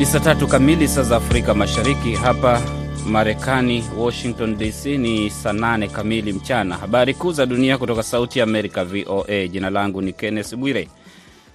Ni 0.00 0.06
saa 0.06 0.20
tatu 0.20 0.46
kamili 0.48 0.88
saa 0.88 1.02
za 1.02 1.16
Afrika 1.16 1.54
Mashariki. 1.54 2.12
Hapa 2.14 2.62
Marekani, 3.06 3.84
Washington 3.98 4.56
DC 4.58 4.86
ni 4.86 5.30
saa 5.30 5.52
nane 5.52 5.88
kamili 5.88 6.32
mchana. 6.32 6.76
Habari 6.76 7.14
kuu 7.14 7.32
za 7.32 7.46
dunia 7.46 7.78
kutoka 7.78 8.02
Sauti 8.02 8.38
ya 8.38 8.42
Amerika, 8.44 8.84
VOA. 8.84 9.48
Jina 9.48 9.70
langu 9.70 10.02
ni 10.02 10.12
Kenneth 10.12 10.54
Bwire. 10.56 10.88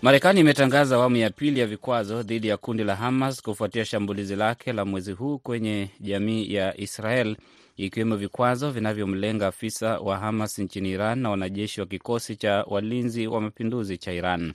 Marekani 0.01 0.39
imetangaza 0.39 0.95
awamu 0.95 1.15
ya 1.15 1.29
pili 1.29 1.59
ya 1.59 1.67
vikwazo 1.67 2.23
dhidi 2.23 2.47
ya 2.47 2.57
kundi 2.57 2.83
la 2.83 2.95
Hamas 2.95 3.41
kufuatia 3.41 3.85
shambulizi 3.85 4.35
lake 4.35 4.73
la 4.73 4.85
mwezi 4.85 5.11
huu 5.11 5.37
kwenye 5.37 5.89
jamii 5.99 6.53
ya 6.53 6.77
Israel, 6.81 7.35
ikiwemo 7.77 8.15
vikwazo 8.15 8.71
vinavyomlenga 8.71 9.47
afisa 9.47 9.99
wa 9.99 10.17
Hamas 10.17 10.59
nchini 10.59 10.91
Iran 10.91 11.19
na 11.19 11.29
wanajeshi 11.29 11.79
wa 11.81 11.87
kikosi 11.87 12.35
cha 12.35 12.63
walinzi 12.67 13.27
wa 13.27 13.41
mapinduzi 13.41 13.97
cha 13.97 14.11
Iran. 14.13 14.53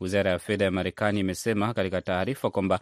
Wizara 0.00 0.30
ya 0.30 0.38
fedha 0.38 0.64
ya 0.64 0.70
Marekani 0.70 1.20
imesema 1.20 1.74
katika 1.74 2.00
taarifa 2.00 2.50
kwamba 2.50 2.80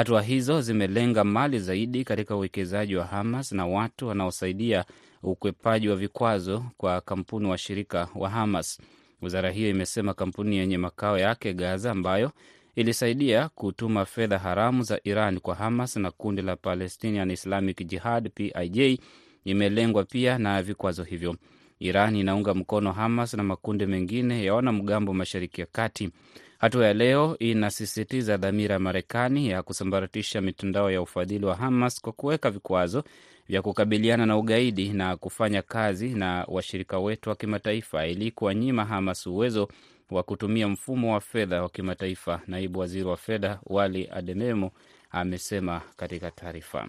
hatua 0.00 0.22
hizo 0.22 0.60
zimelenga 0.60 1.24
mali 1.24 1.58
zaidi 1.58 2.04
katika 2.04 2.36
uwekezaji 2.36 2.96
wa 2.96 3.04
Hamas 3.04 3.52
na 3.52 3.66
watu 3.66 4.08
wanaosaidia 4.08 4.84
ukwepaji 5.22 5.88
wa 5.88 5.96
vikwazo 5.96 6.64
kwa 6.76 7.00
kampuni 7.00 7.46
washirika 7.48 8.08
wa 8.14 8.30
Hamas. 8.30 8.80
Wizara 9.22 9.50
hiyo 9.50 9.70
imesema 9.70 10.14
kampuni 10.14 10.56
yenye 10.56 10.78
makao 10.78 11.18
yake 11.18 11.54
Gaza, 11.54 11.90
ambayo 11.90 12.30
ilisaidia 12.76 13.48
kutuma 13.48 14.04
fedha 14.04 14.38
haramu 14.38 14.82
za 14.82 15.00
Iran 15.04 15.40
kwa 15.40 15.54
Hamas 15.54 15.96
na 15.96 16.10
kundi 16.10 16.42
la 16.42 16.56
Palestinian 16.56 17.30
Islamic 17.30 17.86
Jihad 17.86 18.30
PIJ, 18.34 19.00
imelengwa 19.44 20.04
pia 20.04 20.38
na 20.38 20.62
vikwazo 20.62 21.04
hivyo. 21.04 21.36
Iran 21.80 22.16
inaunga 22.16 22.54
mkono 22.54 22.92
Hamas 22.92 23.34
na 23.34 23.42
makundi 23.42 23.86
mengine 23.86 24.44
ya 24.44 24.54
wanamgambo 24.54 25.14
mashariki 25.14 25.60
ya 25.60 25.66
kati. 25.72 26.10
Hatua 26.60 26.86
ya 26.86 26.94
leo 26.94 27.36
inasisitiza 27.38 28.36
dhamira 28.36 28.72
ya 28.72 28.78
Marekani 28.78 29.48
ya 29.50 29.62
kusambaratisha 29.62 30.40
mitandao 30.40 30.90
ya 30.90 31.02
ufadhili 31.02 31.44
wa 31.46 31.56
Hamas 31.56 32.00
kwa 32.00 32.12
kuweka 32.12 32.50
vikwazo 32.50 33.04
vya 33.48 33.62
kukabiliana 33.62 34.26
na 34.26 34.36
ugaidi 34.38 34.88
na 34.88 35.16
kufanya 35.16 35.62
kazi 35.62 36.08
na 36.08 36.44
washirika 36.48 36.98
wetu 36.98 37.28
wa 37.30 37.36
kimataifa 37.36 38.06
ili 38.06 38.30
kuwanyima 38.30 38.84
Hamas 38.84 39.26
uwezo 39.26 39.68
wa 40.10 40.22
kutumia 40.22 40.68
mfumo 40.68 41.14
wa 41.14 41.20
fedha 41.20 41.62
wa 41.62 41.68
kimataifa, 41.68 42.40
naibu 42.46 42.78
waziri 42.78 43.04
wa 43.04 43.16
fedha 43.16 43.60
Wali 43.66 44.08
Adememo 44.12 44.70
amesema 45.10 45.80
katika 45.96 46.30
taarifa. 46.30 46.88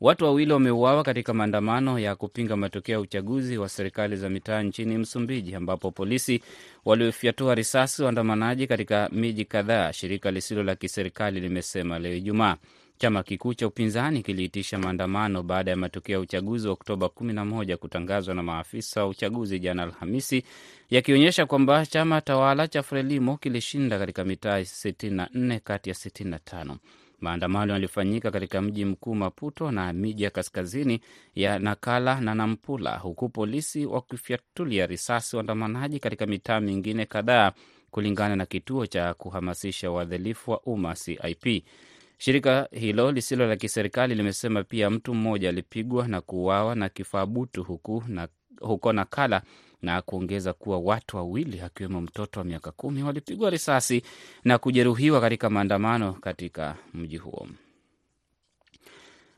Watu 0.00 0.24
wawili 0.24 0.52
wameuawa 0.52 1.02
katika 1.02 1.34
maandamano 1.34 1.98
ya 1.98 2.16
kupinga 2.16 2.56
matokeo 2.56 2.92
ya 2.92 3.00
uchaguzi 3.00 3.58
wa 3.58 3.68
serikali 3.68 4.16
za 4.16 4.28
mitaa 4.30 4.62
nchini 4.62 4.98
Msumbiji, 4.98 5.54
ambapo 5.54 5.90
polisi 5.90 6.42
waliofyatua 6.84 7.54
risasi 7.54 8.02
waandamanaji 8.02 8.66
katika 8.66 9.08
miji 9.12 9.44
kadhaa, 9.44 9.92
shirika 9.92 10.30
lisilo 10.30 10.62
la 10.62 10.74
kiserikali 10.74 11.40
limesema 11.40 11.98
leo 11.98 12.14
Ijumaa. 12.14 12.56
Chama 12.98 13.22
kikuu 13.22 13.54
cha 13.54 13.66
upinzani 13.66 14.22
kiliitisha 14.22 14.78
maandamano 14.78 15.42
baada 15.42 15.70
ya 15.70 15.76
matokeo 15.76 16.12
ya 16.14 16.20
uchaguzi 16.20 16.66
wa 16.66 16.72
Oktoba 16.72 17.06
11 17.06 17.76
kutangazwa 17.76 18.34
na 18.34 18.42
maafisa 18.42 19.00
wa 19.00 19.08
uchaguzi 19.08 19.58
jana 19.58 19.82
Alhamisi, 19.82 20.44
yakionyesha 20.90 21.46
kwamba 21.46 21.86
chama 21.86 22.20
tawala 22.20 22.68
cha 22.68 22.82
Frelimo 22.82 23.36
kilishinda 23.36 23.98
katika 23.98 24.24
mitaa 24.24 24.60
64 24.60 25.60
kati 25.60 25.88
ya 25.90 25.94
65. 25.94 26.76
Maandamano 27.20 27.72
yalifanyika 27.72 28.30
katika 28.30 28.62
mji 28.62 28.84
mkuu 28.84 29.14
Maputo 29.14 29.70
na 29.70 29.92
miji 29.92 30.22
ya 30.22 30.30
kaskazini 30.30 31.00
ya 31.34 31.58
Nakala 31.58 32.20
na 32.20 32.34
Nampula, 32.34 32.96
huku 32.98 33.28
polisi 33.28 33.86
wakifyatulia 33.86 34.86
risasi 34.86 35.36
waandamanaji 35.36 35.98
katika 36.00 36.26
mitaa 36.26 36.60
mingine 36.60 37.06
kadhaa, 37.06 37.52
kulingana 37.90 38.36
na 38.36 38.46
kituo 38.46 38.86
cha 38.86 39.14
kuhamasisha 39.14 39.90
uadhilifu 39.90 40.50
wa 40.50 40.60
umma 40.60 40.94
CIP. 40.94 41.64
Shirika 42.18 42.68
hilo 42.72 43.12
lisilo 43.12 43.46
la 43.46 43.56
kiserikali 43.56 44.14
limesema 44.14 44.64
pia 44.64 44.90
mtu 44.90 45.14
mmoja 45.14 45.48
alipigwa 45.48 46.08
na 46.08 46.20
kuuawa 46.20 46.74
na 46.74 46.88
kifaa 46.88 47.26
butu 47.26 47.62
huku 47.64 48.04
na, 48.08 48.28
huko 48.60 48.92
Nakala 48.92 49.42
na 49.82 50.02
kuongeza 50.02 50.52
kuwa 50.52 50.78
watu 50.78 51.16
wawili 51.16 51.60
akiwemo 51.60 52.00
mtoto 52.00 52.40
wa 52.40 52.46
miaka 52.46 52.70
kumi 52.72 53.02
walipigwa 53.02 53.50
risasi 53.50 54.02
na 54.44 54.58
kujeruhiwa 54.58 55.20
katika 55.20 55.50
maandamano 55.50 56.12
katika 56.12 56.76
mji 56.94 57.16
huo. 57.16 57.46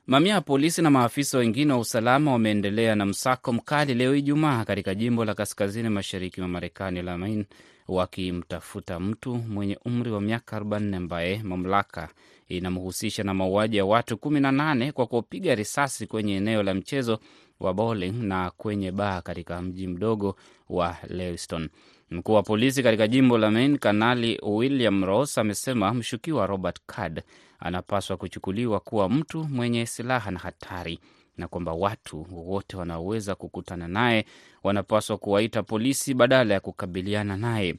Mamia 0.06 0.34
ya 0.34 0.40
polisi 0.40 0.82
na 0.82 0.90
maafisa 0.90 1.38
wengine 1.38 1.72
wa 1.72 1.78
usalama 1.78 2.32
wameendelea 2.32 2.94
na 2.94 3.06
msako 3.06 3.52
mkali 3.52 3.94
leo 3.94 4.14
Ijumaa 4.14 4.64
katika 4.64 4.94
jimbo 4.94 5.24
la 5.24 5.34
kaskazini 5.34 5.88
mashariki 5.88 6.40
mwa 6.40 6.48
Marekani 6.48 7.02
la 7.02 7.18
Maine, 7.18 7.44
wakimtafuta 7.88 9.00
mtu 9.00 9.34
mwenye 9.34 9.78
umri 9.84 10.10
wa 10.10 10.20
miaka 10.20 10.58
40 10.60 10.96
ambaye 10.96 11.42
mamlaka 11.42 12.08
inamhusisha 12.48 13.22
na 13.22 13.34
mauaji 13.34 13.76
ya 13.76 13.84
watu 13.84 14.14
18 14.14 14.92
kwa 14.92 15.06
kupiga 15.06 15.54
risasi 15.54 16.06
kwenye 16.06 16.36
eneo 16.36 16.62
la 16.62 16.74
mchezo 16.74 17.18
wa 17.62 17.74
bowling 17.74 18.12
na 18.12 18.50
kwenye 18.50 18.92
baa 18.92 19.20
katika 19.20 19.62
mji 19.62 19.86
mdogo 19.86 20.36
wa 20.68 20.96
Lewiston. 21.08 21.68
Mkuu 22.10 22.32
wa 22.32 22.42
polisi 22.42 22.82
katika 22.82 23.08
jimbo 23.08 23.38
la 23.38 23.50
Maine, 23.50 23.78
Kanali 23.78 24.38
William 24.42 25.04
Ross, 25.04 25.38
amesema 25.38 25.94
mshukiwa 25.94 26.46
Robert 26.46 26.80
Card 26.86 27.22
anapaswa 27.58 28.16
kuchukuliwa 28.16 28.80
kuwa 28.80 29.08
mtu 29.08 29.44
mwenye 29.44 29.86
silaha 29.86 30.30
na 30.30 30.38
hatari 30.38 30.98
na 31.36 31.48
kwamba 31.48 31.72
watu 31.72 32.26
wote 32.32 32.76
wanaoweza 32.76 33.34
kukutana 33.34 33.88
naye 33.88 34.24
wanapaswa 34.62 35.18
kuwaita 35.18 35.62
polisi 35.62 36.14
badala 36.14 36.54
ya 36.54 36.60
kukabiliana 36.60 37.36
naye. 37.36 37.74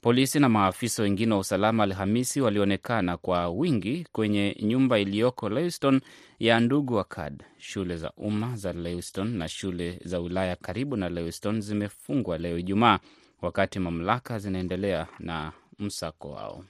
Polisi 0.00 0.40
na 0.40 0.48
maafisa 0.48 1.02
wengine 1.02 1.32
wa 1.34 1.38
usalama 1.40 1.82
Alhamisi 1.82 2.40
walionekana 2.40 3.16
kwa 3.16 3.48
wingi 3.48 4.06
kwenye 4.12 4.56
nyumba 4.62 4.98
iliyoko 4.98 5.48
Lewiston 5.48 6.00
ya 6.38 6.60
ndugu 6.60 6.94
wa 6.94 7.04
Kad. 7.04 7.42
Shule 7.58 7.96
za 7.96 8.12
umma 8.16 8.56
za 8.56 8.72
Lewiston 8.72 9.36
na 9.36 9.48
shule 9.48 10.00
za 10.04 10.18
wilaya 10.18 10.56
karibu 10.56 10.96
na 10.96 11.08
Lewiston 11.08 11.60
zimefungwa 11.60 12.38
leo 12.38 12.58
Ijumaa, 12.58 12.98
wakati 13.42 13.78
mamlaka 13.78 14.38
zinaendelea 14.38 15.06
na 15.18 15.52
msako 15.78 16.30
wao. 16.30 16.64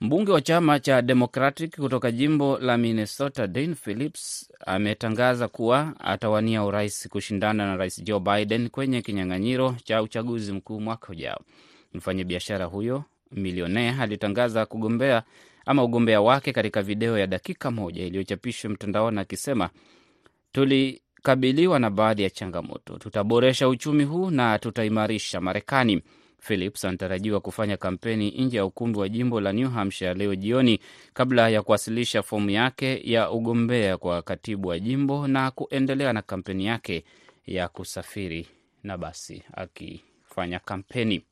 Mbunge 0.00 0.32
wa 0.32 0.40
chama 0.40 0.80
cha 0.80 1.02
Democratic 1.02 1.76
kutoka 1.76 2.10
jimbo 2.12 2.58
la 2.58 2.76
Minnesota, 2.78 3.46
Dan 3.46 3.74
Phillips 3.74 4.52
ametangaza 4.66 5.48
kuwa 5.48 5.94
atawania 6.00 6.64
urais 6.64 7.08
kushindana 7.08 7.66
na 7.66 7.76
rais 7.76 8.02
Joe 8.04 8.20
Biden 8.20 8.68
kwenye 8.68 9.02
kinyang'anyiro 9.02 9.76
cha 9.84 10.02
uchaguzi 10.02 10.52
mkuu 10.52 10.80
mwaka 10.80 11.08
ujao. 11.12 11.40
Mfanyabiashara 11.94 12.64
huyo 12.64 13.04
milionea 13.32 13.98
alitangaza 14.00 14.66
kugombea 14.66 15.22
ama 15.66 15.84
ugombea 15.84 16.20
wake 16.20 16.52
katika 16.52 16.82
video 16.82 17.18
ya 17.18 17.26
dakika 17.26 17.70
moja 17.70 18.04
iliyochapishwa 18.04 18.70
mtandaoni 18.70 19.20
akisema, 19.20 19.70
tulikabiliwa 20.52 21.78
na 21.78 21.90
baadhi 21.90 22.22
ya 22.22 22.30
changamoto, 22.30 22.98
tutaboresha 22.98 23.68
uchumi 23.68 24.04
huu 24.04 24.30
na 24.30 24.58
tutaimarisha 24.58 25.40
Marekani. 25.40 26.02
Phillips 26.40 26.84
anatarajiwa 26.84 27.40
kufanya 27.40 27.76
kampeni 27.76 28.30
nje 28.30 28.56
ya 28.56 28.64
ukumbi 28.64 28.98
wa 28.98 29.08
jimbo 29.08 29.40
la 29.40 29.52
New 29.52 29.68
Hampshire 29.70 30.14
leo 30.14 30.34
jioni 30.34 30.80
kabla 31.14 31.48
ya 31.48 31.62
kuwasilisha 31.62 32.22
fomu 32.22 32.50
yake 32.50 33.00
ya 33.10 33.30
ugombea 33.30 33.96
kwa 33.96 34.22
katibu 34.22 34.68
wa 34.68 34.78
jimbo 34.78 35.28
na 35.28 35.50
kuendelea 35.50 36.12
na 36.12 36.22
kampeni 36.22 36.66
yake 36.66 37.04
ya 37.46 37.68
kusafiri 37.68 38.46
na 38.82 38.98
basi 38.98 39.42
akifanya 39.54 40.58
kampeni. 40.58 41.22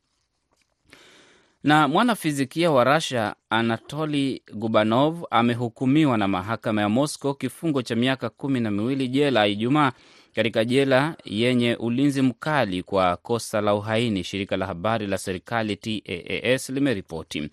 Na 1.64 1.88
mwanafizikia 1.88 2.70
wa 2.70 2.84
Russia 2.84 3.34
Anatoli 3.50 4.42
Gubanov 4.54 5.24
amehukumiwa 5.30 6.18
na 6.18 6.28
mahakama 6.28 6.80
ya 6.80 6.88
Moscow 6.88 7.34
kifungo 7.34 7.82
cha 7.82 7.94
miaka 7.96 8.28
kumi 8.30 8.60
na 8.60 8.70
miwili 8.70 9.08
jela 9.08 9.46
Ijumaa 9.46 9.92
katika 10.36 10.64
jela 10.64 11.16
yenye 11.24 11.74
ulinzi 11.76 12.22
mkali 12.22 12.82
kwa 12.82 13.16
kosa 13.16 13.60
la 13.60 13.74
uhaini, 13.74 14.24
shirika 14.24 14.56
la 14.56 14.66
habari 14.66 15.06
la 15.06 15.18
serikali 15.18 15.76
TAAS 15.76 16.68
limeripoti. 16.70 17.50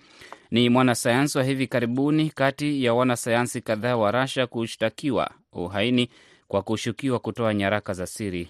Ni 0.52 0.70
mwanasayansi 0.70 1.38
wa 1.38 1.44
hivi 1.44 1.68
karibuni 1.68 2.30
kati 2.30 2.84
ya 2.84 2.94
wanasayansi 2.94 3.62
kadhaa 3.62 3.96
wa 3.96 4.12
Rasha 4.12 4.48
kushtakiwa 4.48 5.32
uhaini 5.54 6.10
kwa 6.48 6.62
kushukiwa 6.62 7.20
kutoa 7.20 7.54
nyaraka 7.54 7.94
za 7.94 8.08
siri 8.08 8.48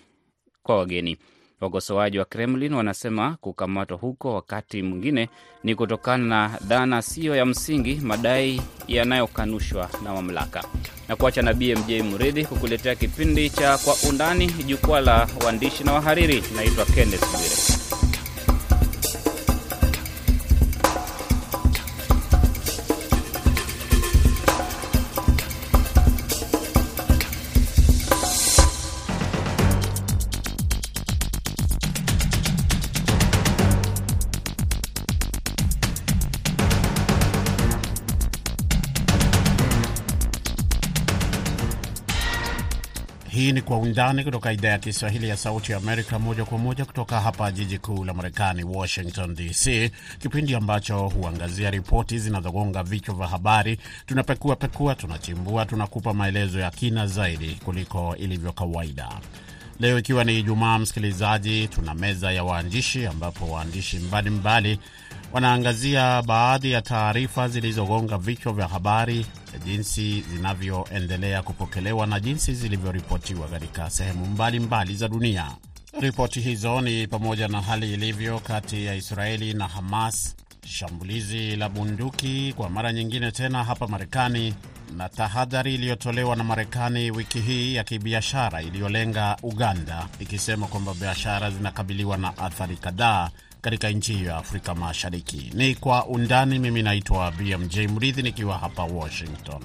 kwa 0.63 0.77
wageni. 0.77 1.17
Wakosoaji 1.63 2.19
wa 2.19 2.25
Kremlin 2.25 2.73
wanasema 2.73 3.37
kukamatwa 3.41 3.97
huko 3.97 4.33
wakati 4.35 4.81
mwingine 4.81 5.29
ni 5.63 5.75
kutokana 5.75 6.23
na 6.25 6.57
dhana 6.61 7.01
siyo 7.01 7.35
ya 7.35 7.45
msingi, 7.45 7.95
madai 7.95 8.61
yanayokanushwa 8.87 9.89
na 10.03 10.13
mamlaka. 10.13 10.63
Na 11.07 11.15
kuacha 11.15 11.41
na 11.41 11.53
BMJ 11.53 11.91
Muridhi 12.01 12.45
kukuletea 12.45 12.95
kipindi 12.95 13.49
cha 13.49 13.77
Kwa 13.77 13.95
Undani, 14.09 14.47
jukwaa 14.47 14.99
la 15.01 15.27
waandishi 15.45 15.83
na 15.83 15.93
wahariri. 15.93 16.43
Naitwa 16.55 16.85
Kenneth 16.85 17.31
Bwire. 17.31 17.62
Undani 43.93 44.23
kutoka 44.23 44.51
idhaa 44.51 44.69
ya 44.69 44.79
Kiswahili 44.79 45.29
ya 45.29 45.37
Sauti 45.37 45.71
ya 45.71 45.77
Amerika, 45.77 46.19
moja 46.19 46.45
kwa 46.45 46.57
moja 46.57 46.85
kutoka 46.85 47.19
hapa 47.21 47.51
jiji 47.51 47.77
kuu 47.77 48.03
la 48.05 48.13
Marekani, 48.13 48.63
Washington 48.63 49.35
DC, 49.35 49.91
kipindi 50.19 50.55
ambacho 50.55 51.07
huangazia 51.07 51.71
ripoti 51.71 52.19
zinazogonga 52.19 52.83
vichwa 52.83 53.15
vya 53.15 53.27
habari. 53.27 53.79
Tunapekua 54.05 54.55
pekua, 54.55 54.95
tunachimbua, 54.95 55.65
tunakupa 55.65 56.13
maelezo 56.13 56.59
ya 56.59 56.71
kina 56.71 57.07
zaidi 57.07 57.59
kuliko 57.65 58.15
ilivyo 58.15 58.51
kawaida. 58.51 59.09
Leo 59.79 59.99
ikiwa 59.99 60.23
ni 60.23 60.39
Ijumaa, 60.39 60.79
msikilizaji, 60.79 61.67
tuna 61.67 61.93
meza 61.93 62.31
ya 62.31 62.43
waandishi 62.43 63.05
ambapo 63.05 63.45
waandishi 63.51 63.97
mbalimbali 63.99 64.79
wanaangazia 65.33 66.21
baadhi 66.21 66.71
ya 66.71 66.81
taarifa 66.81 67.47
zilizogonga 67.47 68.17
vichwa 68.17 68.53
vya 68.53 68.67
habari, 68.67 69.25
jinsi 69.65 70.21
zinavyoendelea 70.33 71.41
kupokelewa 71.41 72.07
na 72.07 72.19
jinsi 72.19 72.53
zilivyoripotiwa 72.53 73.47
katika 73.47 73.89
sehemu 73.89 74.25
mbalimbali 74.25 74.95
za 74.95 75.07
dunia. 75.07 75.51
Ripoti 75.99 76.39
hizo 76.41 76.81
ni 76.81 77.07
pamoja 77.07 77.47
na 77.47 77.61
hali 77.61 77.93
ilivyo 77.93 78.39
kati 78.39 78.85
ya 78.85 78.95
Israeli 78.95 79.53
na 79.53 79.67
Hamas, 79.67 80.35
shambulizi 80.65 81.55
la 81.55 81.69
bunduki 81.69 82.53
kwa 82.57 82.69
mara 82.69 82.93
nyingine 82.93 83.31
tena 83.31 83.63
hapa 83.63 83.87
Marekani, 83.87 84.53
na 84.97 85.09
tahadhari 85.09 85.75
iliyotolewa 85.75 86.35
na 86.35 86.43
Marekani 86.43 87.11
wiki 87.11 87.39
hii 87.39 87.75
ya 87.75 87.83
kibiashara 87.83 88.61
iliyolenga 88.61 89.37
Uganda, 89.43 90.07
ikisema 90.19 90.67
kwamba 90.67 90.93
biashara 90.93 91.51
zinakabiliwa 91.51 92.17
na 92.17 92.37
athari 92.37 92.75
kadhaa 92.77 93.29
katika 93.63 93.89
nchi 93.89 94.13
hiyo 94.13 94.29
ya 94.29 94.37
Afrika 94.37 94.75
Mashariki. 94.75 95.51
Ni 95.53 95.75
kwa 95.75 96.05
undani. 96.05 96.59
Mimi 96.59 96.81
naitwa 96.83 97.31
BMJ 97.31 97.77
Mridhi 97.77 98.21
nikiwa 98.21 98.57
hapa 98.57 98.83
Washington. 98.83 99.61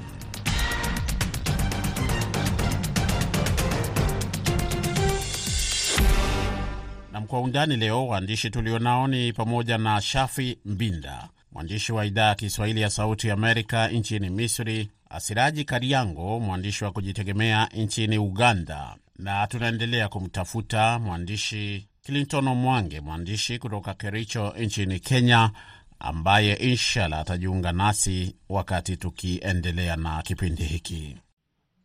Nam 7.12 7.26
kwa 7.26 7.40
undani 7.40 7.76
leo, 7.76 8.06
waandishi 8.08 8.50
tulionao 8.50 9.06
ni 9.06 9.32
pamoja 9.32 9.78
na 9.78 10.00
Shafi 10.00 10.58
Mbinda, 10.64 11.28
mwandishi 11.52 11.92
wa 11.92 12.06
idhaa 12.06 12.28
ya 12.28 12.34
Kiswahili 12.34 12.80
ya 12.80 12.90
Sauti 12.90 13.30
Amerika 13.30 13.88
nchini 13.88 14.30
Misri, 14.30 14.88
Asiraji 15.10 15.64
Kariango, 15.64 16.40
mwandishi 16.40 16.84
wa 16.84 16.92
kujitegemea 16.92 17.68
nchini 17.74 18.18
Uganda, 18.18 18.96
na 19.18 19.46
tunaendelea 19.46 20.08
kumtafuta 20.08 20.98
mwandishi 20.98 21.88
Clinton 22.08 22.48
Omwange, 22.48 23.00
mwandishi 23.00 23.58
kutoka 23.58 23.94
Kericho 23.94 24.54
nchini 24.58 25.00
Kenya, 25.00 25.50
ambaye 25.98 26.54
inshallah 26.54 27.20
atajiunga 27.20 27.72
nasi 27.72 28.36
wakati 28.48 28.96
tukiendelea 28.96 29.96
na 29.96 30.22
kipindi 30.22 30.62
hiki. 30.62 31.16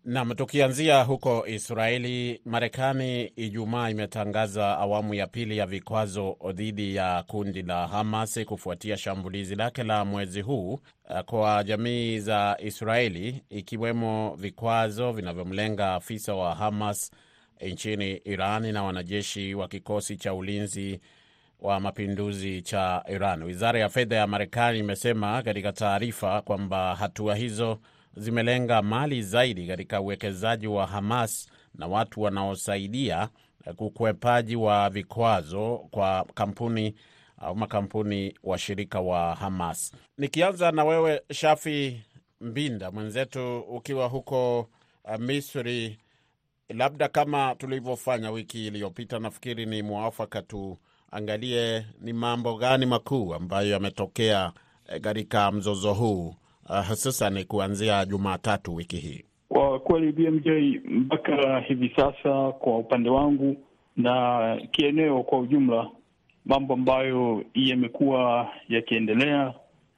Nam, 0.06 0.36
tukianzia 0.36 1.04
huko 1.04 1.48
Israeli, 1.48 2.42
Marekani 2.46 3.24
Ijumaa 3.24 3.90
imetangaza 3.90 4.78
awamu 4.78 5.14
ya 5.14 5.28
pili 5.28 5.58
ya 5.58 5.66
vikwazo 5.66 6.38
dhidi 6.54 6.96
ya 6.96 7.24
kundi 7.28 7.62
la 7.62 7.88
Hamas 7.88 8.40
kufuatia 8.46 8.98
shambulizi 8.98 9.56
lake 9.56 9.84
la 9.84 10.06
mwezi 10.06 10.42
huu 10.42 10.80
kwa 11.26 11.64
jamii 11.64 12.20
za 12.20 12.58
Israeli, 12.64 13.44
ikiwemo 13.50 14.36
vikwazo 14.36 15.12
vinavyomlenga 15.12 15.94
afisa 15.94 16.34
wa 16.36 16.56
Hamas 16.56 17.12
nchini 17.72 18.12
Iran 18.12 18.72
na 18.72 18.84
wanajeshi 18.84 19.56
wa 19.56 19.68
kikosi 19.68 20.18
cha 20.18 20.34
ulinzi 20.34 21.00
wa 21.60 21.80
mapinduzi 21.80 22.62
cha 22.62 23.04
Iran. 23.10 23.44
Wizara 23.44 23.80
ya 23.80 23.90
fedha 23.90 24.16
ya 24.16 24.28
Marekani 24.28 24.80
imesema 24.80 25.42
katika 25.42 25.72
taarifa 25.72 26.42
kwamba 26.42 26.96
hatua 26.96 27.36
hizo 27.36 27.80
zimelenga 28.16 28.82
mali 28.82 29.22
zaidi 29.22 29.68
katika 29.68 30.02
uwekezaji 30.02 30.68
wa 30.68 30.88
Hamas 30.88 31.50
na 31.76 31.88
watu 31.88 32.22
wanaosaidia 32.22 33.30
ukwepaji 33.78 34.56
wa 34.56 34.90
vikwazo 34.90 35.88
kwa 35.92 36.26
kampuni 36.34 36.96
au 37.38 37.56
makampuni 37.56 38.34
washirika 38.44 39.02
wa 39.02 39.36
Hamas. 39.36 39.94
Nikianza 40.18 40.72
na 40.72 40.84
wewe 40.86 41.22
Shafi 41.32 42.02
Mbinda 42.42 42.92
mwenzetu, 42.92 43.60
ukiwa 43.60 44.08
huko 44.08 44.70
Misri, 45.20 45.98
labda 46.70 47.08
kama 47.08 47.56
tulivyofanya 47.56 48.32
wiki 48.32 48.68
iliyopita, 48.68 49.20
nafikiri 49.20 49.66
ni 49.66 49.82
mwafaka 49.82 50.42
tuangalie 50.42 51.86
ni 52.02 52.14
mambo 52.14 52.58
gani 52.58 52.86
makuu 52.86 53.34
ambayo 53.34 53.70
yametokea 53.70 54.52
katika 55.02 55.52
mzozo 55.52 55.94
huu 55.94 56.36
hususan 56.90 57.38
uh, 57.38 57.44
kuanzia 57.44 58.06
Jumatatu 58.06 58.76
wiki 58.76 58.98
hii. 58.98 59.24
Kwa 59.50 59.80
kweli 59.80 60.12
BMJ, 60.12 60.48
mpaka 60.86 61.60
hivi 61.60 61.94
sasa 61.96 62.52
kwa 62.52 62.78
upande 62.78 63.10
wangu 63.10 63.58
na 63.98 64.58
kieneo 64.72 65.24
kwa 65.24 65.40
ujumla, 65.40 65.90
mambo 66.46 66.74
ambayo 66.74 67.44
yamekuwa 67.54 68.50
yakiendelea 68.70 69.54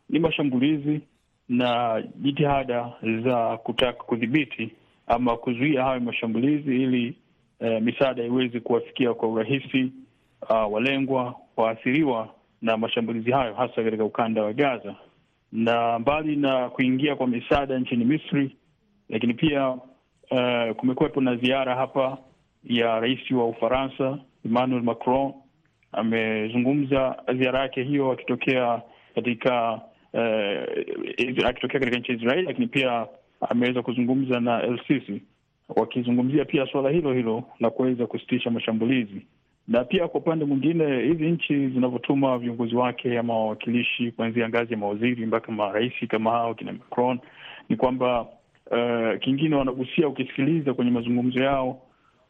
ni 0.09 0.19
mashambulizi 0.19 1.01
na 1.49 2.01
jitihada 2.15 2.93
za 3.23 3.57
kutaka 3.57 4.03
kudhibiti 4.03 4.71
ama 5.07 5.37
kuzuia 5.37 5.83
hayo 5.83 5.99
mashambulizi 5.99 6.83
ili 6.83 7.17
eh, 7.59 7.81
misaada 7.81 8.23
iweze 8.23 8.59
kuwafikia 8.59 9.13
kwa 9.13 9.29
urahisi 9.29 9.91
uh, 10.49 10.73
walengwa 10.73 11.35
waathiriwa 11.57 12.29
na 12.61 12.77
mashambulizi 12.77 13.31
hayo 13.31 13.53
hasa 13.53 13.83
katika 13.83 14.03
ukanda 14.05 14.43
wa 14.43 14.53
Gaza 14.53 14.95
na 15.51 15.99
mbali 15.99 16.35
na 16.35 16.69
kuingia 16.69 17.15
kwa 17.15 17.27
misaada 17.27 17.79
nchini 17.79 18.05
Misri, 18.05 18.55
lakini 19.09 19.33
pia 19.33 19.69
uh, 19.69 20.75
kumekuwepo 20.75 21.21
na 21.21 21.35
ziara 21.35 21.75
hapa 21.75 22.17
ya 22.63 22.99
rais 22.99 23.31
wa 23.31 23.47
Ufaransa 23.47 24.17
Emmanuel 24.45 24.83
Macron. 24.83 25.33
Amezungumza 25.91 27.23
ziara 27.39 27.59
yake 27.59 27.83
hiyo 27.83 28.11
akitokea 28.11 28.81
katika 29.15 29.81
uh, 30.13 31.45
akitokea 31.47 31.79
katika 31.79 31.97
nchi 31.99 32.11
ya 32.11 32.17
Israeli, 32.17 32.41
lakini 32.47 32.67
pia 32.67 33.07
ameweza 33.49 33.81
kuzungumza 33.81 34.39
na 34.39 34.61
El 34.63 34.79
Sisi 34.87 35.21
wakizungumzia 35.69 36.45
pia 36.45 36.67
suala 36.71 36.89
hilo 36.89 37.13
hilo 37.13 37.43
la 37.59 37.69
kuweza 37.69 38.07
kusitisha 38.07 38.51
mashambulizi. 38.51 39.25
Na 39.67 39.83
pia 39.83 40.07
kwa 40.07 40.19
upande 40.19 40.45
mwingine 40.45 41.01
hizi 41.01 41.25
nchi 41.31 41.67
zinavyotuma 41.69 42.37
viongozi 42.37 42.75
wake 42.75 43.19
ama 43.19 43.33
wawakilishi 43.33 44.11
kuanzia 44.11 44.49
ngazi 44.49 44.73
ya 44.73 44.79
mawaziri 44.79 45.25
mpaka 45.25 45.51
marais 45.51 45.93
kama 46.07 46.31
hao 46.31 46.53
kina 46.53 46.71
Macron, 46.73 47.19
ni 47.69 47.75
kwamba 47.75 48.21
uh, 48.71 49.19
kingine 49.19 49.55
wanagusia, 49.55 50.07
ukisikiliza 50.07 50.73
kwenye 50.73 50.91
mazungumzo 50.91 51.39
yao 51.39 51.81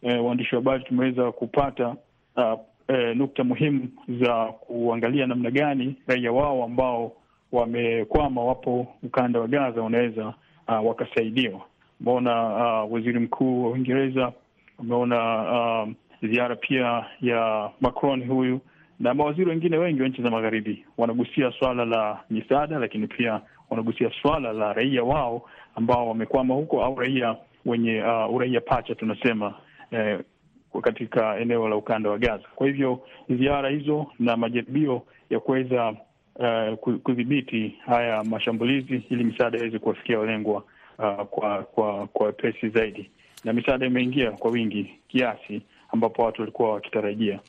uh, 0.04 0.26
waandishi 0.26 0.56
wa 0.56 0.62
habari 0.62 0.84
tumeweza 0.84 1.32
kupata 1.32 1.88
uh, 2.36 2.54
uh, 2.90 3.16
nukta 3.16 3.44
muhimu 3.44 3.88
za 4.22 4.46
kuangalia 4.46 5.28
namna 5.28 5.52
gani 5.52 5.96
raia 6.08 6.32
wao 6.32 6.64
ambao 6.64 7.12
wamekwama 7.52 8.44
wapo 8.44 8.88
ukanda 9.04 9.40
wa 9.40 9.48
Gaza 9.48 9.82
wanaweza 9.82 10.34
uh, 10.68 10.88
wakasaidiwa. 10.88 11.62
Umeona 12.02 12.46
uh, 12.84 12.94
waziri 12.94 13.20
mkuu 13.20 13.64
wa 13.64 13.70
Uingereza, 13.72 14.32
umeona 14.80 15.42
uh, 15.84 15.90
ziara 16.30 16.56
pia 16.56 17.06
ya 17.22 17.72
Macron 17.82 18.28
huyu 18.28 18.60
na 19.00 19.14
mawaziri 19.14 19.50
wengine 19.50 19.78
wengi 19.78 20.02
wa 20.02 20.08
nchi 20.08 20.22
za 20.24 20.30
magharibi 20.30 20.86
wanagusia 20.98 21.52
swala 21.60 21.86
la 21.86 22.20
misaada, 22.30 22.80
lakini 22.80 23.08
pia 23.08 23.42
wanagusia 23.70 24.12
swala 24.22 24.54
la 24.54 24.74
raia 24.74 25.04
wao 25.04 25.50
ambao 25.76 26.08
wamekwama 26.08 26.54
huko 26.54 26.84
au 26.84 26.96
raia 27.00 27.36
wenye 27.66 28.04
uh, 28.04 28.36
uraia 28.36 28.62
pacha 28.62 28.96
tunasema 28.96 29.54
eh, 29.92 30.20
katika 30.82 31.38
eneo 31.40 31.70
la 31.70 31.76
ukanda 31.76 32.10
wa 32.10 32.18
Gaza. 32.18 32.44
Kwa 32.56 32.68
hivyo 32.68 33.00
ziara 33.30 33.70
hizo 33.70 34.06
na 34.20 34.38
majaribio 34.38 35.02
ya 35.30 35.40
kuweza 35.40 35.94
uh, 36.36 36.98
kudhibiti 37.04 37.78
haya 37.86 38.24
mashambulizi 38.24 39.04
ili 39.10 39.24
misaada 39.24 39.58
iweze 39.58 39.80
kuwafikia 39.80 40.20
walengwa 40.20 40.64
uh, 41.00 41.24
kwa 41.24 41.64
kwa 41.64 42.08
kwa 42.08 42.32
pesi 42.32 42.70
zaidi, 42.70 43.10
na 43.44 43.54
misaada 43.54 43.86
imeingia 43.86 44.32
kwa 44.32 44.52
wingi 44.52 45.00
kiasi 45.08 45.62
ambapo 45.94 46.24
watu 46.24 46.42
walikuwa 46.42 46.72
wakitarajia. 46.74 47.40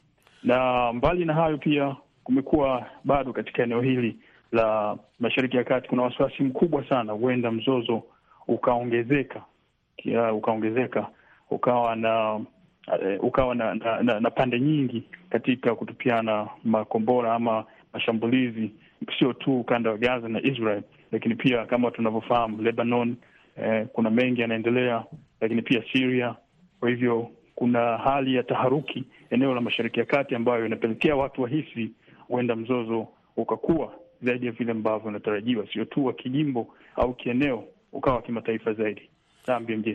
Na 0.43 0.93
mbali 0.93 1.25
na 1.25 1.35
hayo, 1.35 1.59
pia 1.59 1.97
kumekuwa 2.25 2.87
bado 3.05 3.33
katika 3.33 3.63
eneo 3.63 3.81
hili 3.81 4.17
la 4.53 4.97
Mashariki 5.21 5.57
ya 5.57 5.65
Kati 5.65 5.89
kuna 5.89 6.03
wasiwasi 6.03 6.43
mkubwa 6.43 6.89
sana, 6.89 7.13
huenda 7.13 7.51
mzozo 7.51 8.03
ukaongezeka 8.49 9.43
ukaongezeka 10.35 11.07
ukawa 11.51 11.97
na 11.97 12.35
uh, 12.35 12.45
ukawa 13.25 13.55
na, 13.55 13.75
na, 13.75 14.03
na, 14.03 14.21
na 14.21 14.31
pande 14.31 14.61
nyingi 14.61 15.03
katika 15.31 15.75
kutupiana 15.75 16.49
makombora 16.65 17.35
ama 17.35 17.65
mashambulizi, 17.97 18.71
sio 19.19 19.33
tu 19.33 19.61
ukanda 19.61 19.91
wa 19.91 19.99
Gaza 19.99 20.29
na 20.29 20.43
Israel, 20.43 20.83
lakini 21.13 21.35
pia 21.35 21.67
kama 21.67 21.91
tunavyofahamu 21.91 22.63
Lebanon, 22.63 23.17
eh, 23.57 23.87
kuna 23.93 24.11
mengi 24.11 24.41
yanaendelea, 24.41 25.05
lakini 25.41 25.63
pia 25.63 25.83
Syria. 25.93 26.35
Kwa 26.81 26.89
hivyo 26.91 27.31
kuna 27.55 27.97
hali 27.99 28.35
ya 28.35 28.43
taharuki 28.43 29.05
eneo 29.31 29.55
la 29.55 29.61
Mashariki 29.61 29.99
ya 30.01 30.07
Kati 30.07 30.35
ambayo 30.35 30.67
inapelekea 30.67 31.17
watu 31.17 31.43
wahisi 31.43 31.91
huenda 32.29 32.57
mzozo 32.57 33.09
ukakuwa 33.37 33.93
zaidi 34.23 34.47
ya 34.47 34.53
vile 34.53 34.73
ambavyo 34.73 35.09
unatarajiwa, 35.09 35.67
sio 35.73 35.85
tu 35.85 36.05
wa 36.07 36.13
kijimbo 36.13 36.75
au 36.97 37.15
kieneo, 37.15 37.65
ukawa 37.93 38.23
kimataifa 38.23 38.73
zaidi. 38.73 39.11
BMJ. 39.67 39.89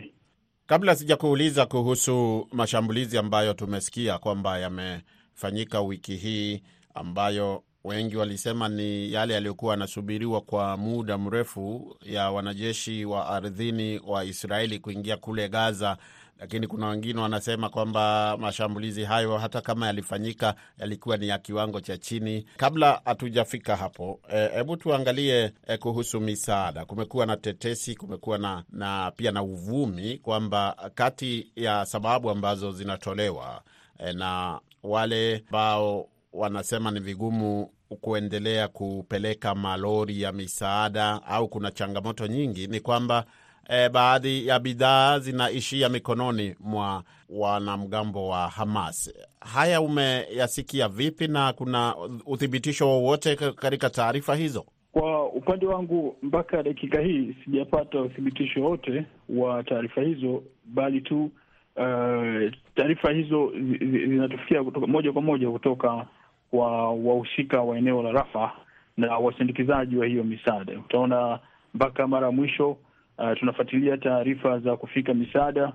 Kabla 0.66 0.94
sijakuuliza 0.94 1.66
kuhusu 1.66 2.48
mashambulizi 2.52 3.18
ambayo 3.18 3.54
tumesikia 3.54 4.18
kwamba 4.18 4.58
yamefanyika 4.58 5.80
wiki 5.80 6.16
hii, 6.16 6.62
ambayo 6.94 7.62
wengi 7.84 8.16
walisema 8.16 8.68
ni 8.68 9.12
yale 9.12 9.34
yaliyokuwa 9.34 9.72
yanasubiriwa 9.72 10.40
kwa 10.40 10.76
muda 10.76 11.18
mrefu 11.18 11.96
ya 12.02 12.30
wanajeshi 12.30 13.04
wa 13.04 13.26
ardhini 13.28 14.00
wa 14.06 14.24
Israeli 14.24 14.78
kuingia 14.78 15.16
kule 15.16 15.48
Gaza, 15.48 15.96
lakini 16.38 16.66
kuna 16.66 16.86
wengine 16.88 17.20
wanasema 17.20 17.68
kwamba 17.68 18.36
mashambulizi 18.40 19.04
hayo 19.04 19.38
hata 19.38 19.60
kama 19.60 19.86
yalifanyika 19.86 20.54
yalikuwa 20.78 21.16
ni 21.16 21.28
ya 21.28 21.38
kiwango 21.38 21.80
cha 21.80 21.98
chini. 21.98 22.46
Kabla 22.56 23.00
hatujafika 23.04 23.76
hapo, 23.76 24.20
hebu 24.54 24.72
e, 24.72 24.76
tuangalie 24.76 25.52
e, 25.66 25.76
kuhusu 25.76 26.20
misaada. 26.20 26.84
Kumekuwa 26.84 27.26
na 27.26 27.36
tetesi, 27.36 27.94
kumekuwa 27.94 28.38
na, 28.38 28.64
na 28.70 29.12
pia 29.16 29.30
na 29.32 29.42
uvumi 29.42 30.18
kwamba 30.18 30.90
kati 30.94 31.52
ya 31.56 31.86
sababu 31.86 32.30
ambazo 32.30 32.72
zinatolewa 32.72 33.62
e, 33.98 34.12
na 34.12 34.60
wale 34.82 35.36
ambao 35.46 36.08
wanasema 36.32 36.90
ni 36.90 37.00
vigumu 37.00 37.70
kuendelea 38.00 38.68
kupeleka 38.68 39.54
malori 39.54 40.22
ya 40.22 40.32
misaada 40.32 41.20
au 41.26 41.48
kuna 41.48 41.70
changamoto 41.70 42.26
nyingi, 42.26 42.66
ni 42.66 42.80
kwamba 42.80 43.24
e, 43.68 43.88
baadhi 43.88 44.46
ya 44.46 44.58
bidhaa 44.58 45.18
zinaishia 45.18 45.88
mikononi 45.88 46.54
mwa 46.60 47.02
wanamgambo 47.28 48.28
wa 48.28 48.48
Hamas. 48.48 49.14
Haya 49.40 49.80
umeyasikia 49.80 50.88
vipi, 50.88 51.28
na 51.28 51.52
kuna 51.52 51.94
uthibitisho 52.26 52.88
wowote 52.88 53.36
katika 53.36 53.90
taarifa 53.90 54.34
hizo? 54.34 54.64
Kwa 54.92 55.26
upande 55.32 55.66
wangu, 55.66 56.16
mpaka 56.22 56.62
dakika 56.62 57.00
hii 57.00 57.36
sijapata 57.44 58.00
uthibitisho 58.00 58.62
wote 58.62 59.04
wa 59.28 59.62
taarifa 59.64 60.00
hizo, 60.00 60.42
bali 60.64 61.00
tu 61.00 61.24
uh, 61.76 62.50
taarifa 62.74 63.10
hizo 63.12 63.52
zinatufikia 63.80 64.62
moja 64.62 65.12
kwa 65.12 65.22
moja 65.22 65.50
kutoka 65.50 66.06
kwa 66.52 66.90
wahusika 66.92 67.60
wa 67.62 67.78
eneo 67.78 68.02
la 68.02 68.12
Rafa 68.12 68.52
na 68.96 69.18
wasindikizaji 69.18 69.96
wa 69.96 70.06
hiyo 70.06 70.24
misaada. 70.24 70.72
Utaona 70.78 71.38
mpaka 71.74 72.06
mara 72.06 72.26
ya 72.26 72.32
mwisho 72.32 72.70
uh, 72.70 73.32
tunafuatilia 73.38 73.96
taarifa 73.96 74.58
za 74.58 74.76
kufika 74.76 75.14
misaada. 75.14 75.72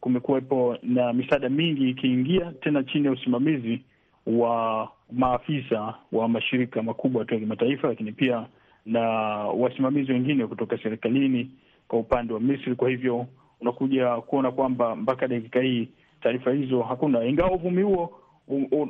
Kumekuwepo 0.00 0.76
na 0.82 1.12
misaada 1.12 1.48
mingi 1.48 1.90
ikiingia 1.90 2.52
tena 2.60 2.82
chini 2.84 3.06
ya 3.06 3.12
usimamizi 3.12 3.82
wa 4.26 4.88
maafisa 5.12 5.94
wa 6.12 6.28
mashirika 6.28 6.82
makubwa 6.82 7.24
tu 7.24 7.34
ya 7.34 7.40
kimataifa, 7.40 7.88
lakini 7.88 8.12
pia 8.12 8.46
na 8.86 9.00
wasimamizi 9.48 10.12
wengine 10.12 10.46
kutoka 10.46 10.78
serikalini 10.78 11.50
kwa 11.88 11.98
upande 11.98 12.34
wa 12.34 12.40
Misri. 12.40 12.74
Kwa 12.74 12.88
hivyo 12.90 13.26
unakuja 13.60 14.16
kuona 14.16 14.50
kwamba 14.50 14.96
mpaka 14.96 15.28
dakika 15.28 15.60
hii 15.60 15.88
taarifa 16.20 16.52
hizo 16.52 16.82
hakuna, 16.82 17.24
ingawa 17.24 17.50
uvumi 17.52 17.82
huo 17.82 18.20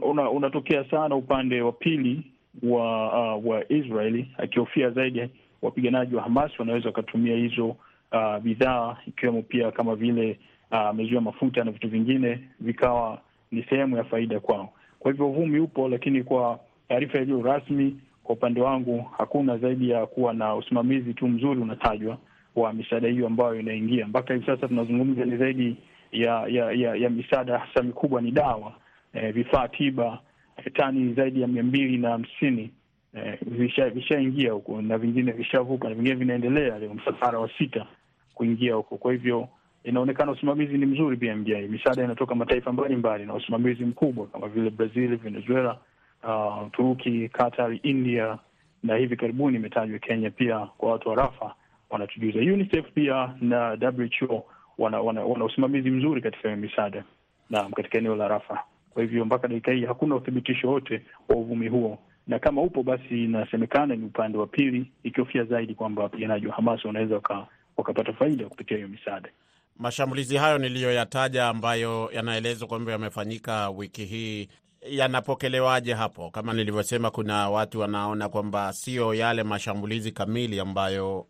una, 0.02 0.30
unatokea 0.30 0.84
sana 0.90 1.16
upande 1.16 1.62
wa 1.62 1.72
pili 1.72 2.22
wa 2.62 3.36
uh, 3.36 3.46
wa 3.46 3.72
Israeli 3.72 4.28
akihofia 4.38 4.90
zaidi 4.90 5.30
wapiganaji 5.62 6.14
wa 6.14 6.22
Hamas 6.22 6.58
wanaweza 6.58 6.86
wakatumia 6.88 7.36
hizo 7.36 7.66
uh, 8.12 8.38
bidhaa 8.42 8.96
ikiwemo 9.06 9.42
pia 9.42 9.70
kama 9.72 9.94
vile 9.94 10.38
uh, 10.70 10.90
maziwa, 10.94 11.20
mafuta 11.20 11.64
na 11.64 11.70
vitu 11.70 11.88
vingine 11.88 12.38
vikawa 12.60 13.20
ni 13.50 13.62
sehemu 13.62 13.96
ya 13.96 14.04
faida 14.04 14.40
kwao. 14.40 14.72
Kwa 14.98 15.10
hivyo 15.10 15.28
uvumi 15.30 15.58
upo, 15.60 15.88
lakini 15.88 16.22
kwa 16.24 16.58
taarifa 16.88 17.18
iliyo 17.18 17.42
rasmi, 17.42 17.96
kwa 18.24 18.34
upande 18.34 18.60
wangu 18.60 19.06
hakuna 19.18 19.58
zaidi 19.58 19.90
ya 19.90 20.06
kuwa 20.06 20.34
na 20.34 20.54
usimamizi 20.54 21.14
tu 21.14 21.28
mzuri 21.28 21.60
unatajwa 21.60 22.18
wa 22.56 22.72
misaada 22.72 23.08
hiyo 23.08 23.26
ambayo 23.26 23.60
inaingia. 23.60 24.06
Mpaka 24.06 24.34
hivi 24.34 24.46
sasa 24.46 24.68
tunazungumza 24.68 25.24
ni 25.24 25.36
zaidi 25.36 25.76
ya 26.12 26.46
ya, 26.48 26.72
ya, 26.72 26.94
ya 26.94 27.10
misaada 27.10 27.58
hasa 27.58 27.82
mikubwa 27.82 28.20
ni 28.22 28.30
dawa 28.30 28.72
Eh, 29.16 29.32
vifaa 29.34 29.68
tiba 29.68 30.18
eh, 30.56 30.72
tani 30.74 31.14
zaidi 31.14 31.40
ya 31.40 31.46
mia 31.48 31.62
mbili 31.62 31.98
na 31.98 32.10
hamsini 32.10 32.70
eh, 33.14 33.38
vishaingia 33.46 34.20
visha 34.20 34.50
huko 34.50 34.82
na 34.82 34.98
vingine 34.98 35.32
vishavuka 35.32 35.88
na 35.88 35.94
vingine 35.94 36.14
vinaendelea, 36.14 36.78
leo 36.78 36.94
msafara 36.94 37.38
wa 37.38 37.50
sita 37.58 37.86
kuingia 38.34 38.74
huko. 38.74 38.96
Kwa 38.96 39.12
hivyo 39.12 39.48
inaonekana 39.84 40.32
usimamizi 40.32 40.78
ni 40.78 40.86
mzuri 40.86 41.16
BMJ. 41.16 41.48
Misaada 41.50 42.04
inatoka 42.04 42.34
mataifa 42.34 42.72
mbalimbali 42.72 43.26
na 43.26 43.34
usimamizi 43.34 43.84
mkubwa 43.84 44.26
kama 44.26 44.48
vile 44.48 44.70
Brazil, 44.70 45.16
Venezuela, 45.16 45.78
uh, 46.24 46.66
Uturuki, 46.66 47.28
Qatar, 47.28 47.78
India 47.82 48.38
na 48.82 48.96
hivi 48.96 49.16
karibuni 49.16 49.56
imetajwa 49.56 49.98
Kenya 49.98 50.30
pia. 50.30 50.58
Kwa 50.58 50.92
watu 50.92 51.08
wa 51.08 51.14
Rafa 51.14 51.54
wanatujuza, 51.90 52.38
UNICEF 52.38 52.92
pia 52.94 53.34
na 53.40 53.78
WHO 53.98 54.44
wana, 54.78 55.00
wana, 55.00 55.24
wana 55.24 55.44
usimamizi 55.44 55.90
mzuri 55.90 56.20
katika 56.22 56.56
misaada 56.56 57.04
naam, 57.50 57.72
katika 57.72 57.98
eneo 57.98 58.16
la 58.16 58.28
Rafa. 58.28 58.64
Kwa 58.96 59.02
hivyo 59.02 59.24
mpaka 59.24 59.48
dakika 59.48 59.72
hii 59.72 59.84
hakuna 59.84 60.14
uthibitisho 60.16 60.68
wote 60.70 61.02
wa 61.28 61.36
uvumi 61.36 61.68
huo, 61.68 61.98
na 62.26 62.38
kama 62.38 62.62
upo 62.62 62.82
basi 62.82 63.24
inasemekana 63.24 63.96
ni 63.96 64.04
upande 64.06 64.38
wa 64.38 64.46
pili, 64.46 64.92
ikihofia 65.04 65.44
zaidi 65.44 65.74
kwamba 65.74 66.02
wapiganaji 66.02 66.46
wa 66.46 66.54
Hamas 66.54 66.84
wanaweza 66.84 67.14
waka, 67.14 67.46
wakapata 67.76 68.12
faida 68.12 68.44
kupitia 68.48 68.76
hiyo 68.76 68.88
misaada. 68.88 69.28
Mashambulizi 69.78 70.36
hayo 70.36 70.58
niliyoyataja 70.58 71.48
ambayo 71.48 72.10
yanaelezwa 72.12 72.68
kwamba 72.68 72.92
yamefanyika 72.92 73.70
wiki 73.70 74.04
hii 74.04 74.48
yanapokelewaje 74.90 75.94
hapo? 75.94 76.30
Kama 76.30 76.52
nilivyosema, 76.52 77.10
kuna 77.10 77.50
watu 77.50 77.80
wanaona 77.80 78.28
kwamba 78.28 78.72
sio 78.72 79.14
yale 79.14 79.42
mashambulizi 79.42 80.12
kamili 80.12 80.60
ambayo 80.60 81.26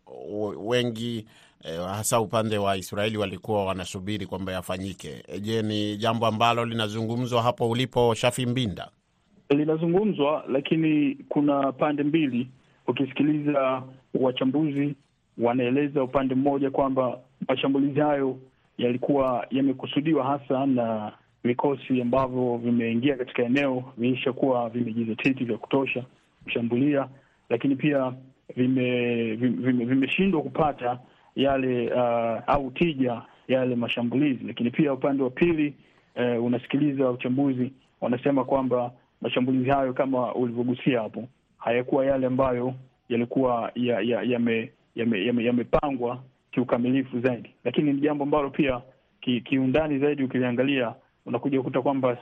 wengi 0.57 1.25
eh, 1.63 1.79
hasa 1.85 2.19
upande 2.19 2.57
wa 2.57 2.77
Israeli 2.77 3.17
walikuwa 3.17 3.65
wanasubiri 3.65 4.25
kwamba 4.25 4.51
yafanyike. 4.51 5.23
Je, 5.41 5.61
ni 5.61 5.97
jambo 5.97 6.25
ambalo 6.27 6.65
linazungumzwa 6.65 7.41
hapo 7.43 7.69
ulipo, 7.69 8.13
Shafi 8.15 8.45
Mbinda? 8.45 8.89
Linazungumzwa, 9.49 10.43
lakini 10.49 11.15
kuna 11.29 11.71
pande 11.71 12.03
mbili. 12.03 12.47
Ukisikiliza 12.87 13.83
wachambuzi 14.13 14.95
wanaeleza 15.37 16.03
upande 16.03 16.35
mmoja 16.35 16.71
kwamba 16.71 17.19
mashambulizi 17.47 17.99
hayo 17.99 18.37
yalikuwa 18.77 19.47
yamekusudiwa 19.51 20.23
hasa 20.25 20.65
na 20.65 21.11
vikosi 21.43 22.01
ambavyo 22.01 22.57
vimeingia 22.57 23.15
katika 23.17 23.43
eneo 23.43 23.83
vilishakuwa 23.97 24.69
vimejizatiti 24.69 25.43
vya 25.45 25.57
kutosha 25.57 26.03
kushambulia, 26.43 27.07
lakini 27.49 27.75
pia 27.75 28.13
vimeshindwa 28.55 29.71
vime, 29.71 29.85
vime 29.85 30.41
kupata 30.41 30.99
yale 31.37 31.93
uh, 31.93 32.41
au 32.47 32.71
tija 32.71 33.21
yale 33.47 33.75
mashambulizi. 33.75 34.43
Lakini 34.47 34.71
pia 34.71 34.93
upande 34.93 35.23
wa 35.23 35.29
pili 35.29 35.73
eh, 36.15 36.43
unasikiliza 36.43 37.09
uchambuzi 37.11 37.71
wanasema 38.01 38.43
kwamba 38.45 38.91
mashambulizi 39.21 39.69
hayo 39.69 39.93
kama 39.93 40.35
ulivyogusia 40.35 41.01
hapo 41.01 41.27
hayakuwa 41.57 42.05
yale 42.05 42.27
ambayo 42.27 42.73
yalikuwa 43.09 43.71
yamepangwa 43.75 44.01
ya, 44.01 44.21
ya 44.21 44.21
yame, 44.23 44.71
ya 44.95 46.17
kiukamilifu 46.51 47.19
zaidi, 47.21 47.49
lakini 47.63 47.93
ni 47.93 48.01
jambo 48.01 48.23
ambalo 48.23 48.49
pia 48.49 48.81
ki, 49.21 49.41
kiundani 49.41 49.99
zaidi 49.99 50.23
ukiliangalia 50.23 50.93
unakuja 51.25 51.57
kukuta 51.57 51.81
kwamba 51.81 52.17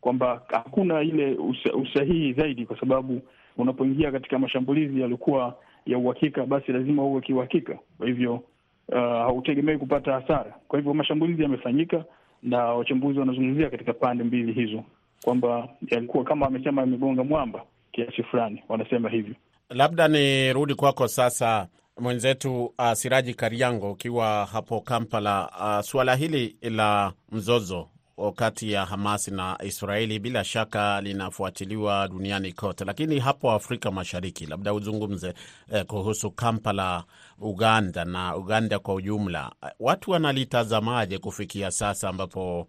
kwamba 0.00 0.42
hakuna 0.48 1.02
ile 1.02 1.34
usa, 1.34 1.72
usahihi 1.74 2.32
zaidi, 2.32 2.66
kwa 2.66 2.80
sababu 2.80 3.20
unapoingia 3.56 4.12
katika 4.12 4.38
mashambulizi 4.38 5.00
yalikuwa 5.00 5.56
ya 5.86 5.98
uhakika, 5.98 6.46
basi 6.46 6.72
lazima 6.72 7.04
uwe 7.04 7.20
kiuhakika. 7.20 7.78
Kwa 7.98 8.06
hivyo 8.06 8.42
uh, 8.88 8.98
hautegemei 8.98 9.78
kupata 9.78 10.12
hasara. 10.12 10.54
Kwa 10.68 10.78
hivyo 10.78 10.94
mashambulizi 10.94 11.42
yamefanyika, 11.42 12.04
na 12.42 12.64
wachambuzi 12.64 13.18
wanazungumzia 13.18 13.70
katika 13.70 13.92
pande 13.92 14.24
mbili 14.24 14.52
hizo 14.52 14.84
kwamba 15.24 15.68
yalikuwa 15.90 16.24
kama 16.24 16.46
amesema 16.46 16.80
yamegonga 16.80 17.24
mwamba 17.24 17.62
kiasi 17.92 18.22
fulani, 18.22 18.62
wanasema 18.68 19.08
hivyo. 19.10 19.34
Labda 19.70 20.08
nirudi 20.08 20.74
kwako 20.74 21.08
sasa, 21.08 21.68
mwenzetu 22.00 22.64
uh, 22.64 22.92
Siraji 22.92 23.34
Kariango, 23.34 23.90
ukiwa 23.92 24.44
hapo 24.52 24.80
Kampala. 24.80 25.50
Uh, 25.60 25.80
suala 25.84 26.14
hili 26.16 26.56
la 26.62 27.12
mzozo 27.32 27.88
kati 28.34 28.72
ya 28.72 28.84
Hamas 28.84 29.28
na 29.28 29.58
Israeli 29.62 30.18
bila 30.18 30.44
shaka 30.44 31.00
linafuatiliwa 31.00 32.08
duniani 32.08 32.52
kote, 32.52 32.84
lakini 32.84 33.18
hapo 33.18 33.52
Afrika 33.52 33.90
Mashariki, 33.90 34.46
labda 34.46 34.74
uzungumze 34.74 35.34
eh, 35.72 35.84
kuhusu 35.84 36.30
Kampala, 36.30 37.04
Uganda 37.40 38.04
na 38.04 38.36
Uganda 38.36 38.78
kwa 38.78 38.94
ujumla. 38.94 39.52
Watu 39.80 40.10
wanalitazamaje 40.10 41.18
kufikia 41.18 41.70
sasa 41.70 42.08
ambapo 42.08 42.68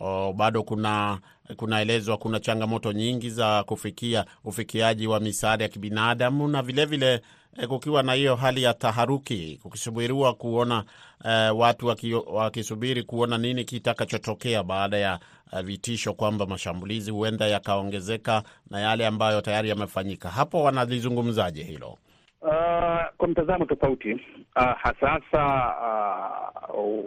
o, 0.00 0.32
bado 0.32 0.62
kuna 0.62 1.18
kunaelezwa 1.56 2.16
kuna 2.16 2.40
changamoto 2.40 2.92
nyingi 2.92 3.30
za 3.30 3.64
kufikia 3.64 4.24
ufikiaji 4.44 5.06
wa 5.06 5.20
misaada 5.20 5.64
ya 5.64 5.68
kibinadamu 5.68 6.48
na 6.48 6.62
vilevile 6.62 7.06
vile, 7.16 7.22
kukiwa 7.68 8.02
na 8.02 8.12
hiyo 8.12 8.36
hali 8.36 8.62
ya 8.62 8.74
taharuki, 8.74 9.58
kukisubiriwa 9.62 10.34
kuona 10.34 10.84
eh, 11.24 11.56
watu 11.58 11.86
waki, 11.86 12.14
wakisubiri 12.14 13.02
kuona 13.02 13.38
nini 13.38 13.64
kitakachotokea 13.64 14.62
baada 14.62 14.96
ya 14.96 15.18
eh, 15.52 15.62
vitisho 15.64 16.14
kwamba 16.14 16.46
mashambulizi 16.46 17.10
huenda 17.10 17.46
yakaongezeka 17.46 18.42
na 18.70 18.80
yale 18.80 19.06
ambayo 19.06 19.40
tayari 19.40 19.68
yamefanyika. 19.68 20.28
Hapo 20.28 20.62
wanalizungumzaje 20.62 21.62
hilo? 21.62 21.98
Uh, 22.40 22.50
kwa 23.16 23.28
mtazamo 23.28 23.64
tofauti 23.64 24.12
uh, 24.12 24.20
hasasa 24.82 25.74
uh, 26.74 27.04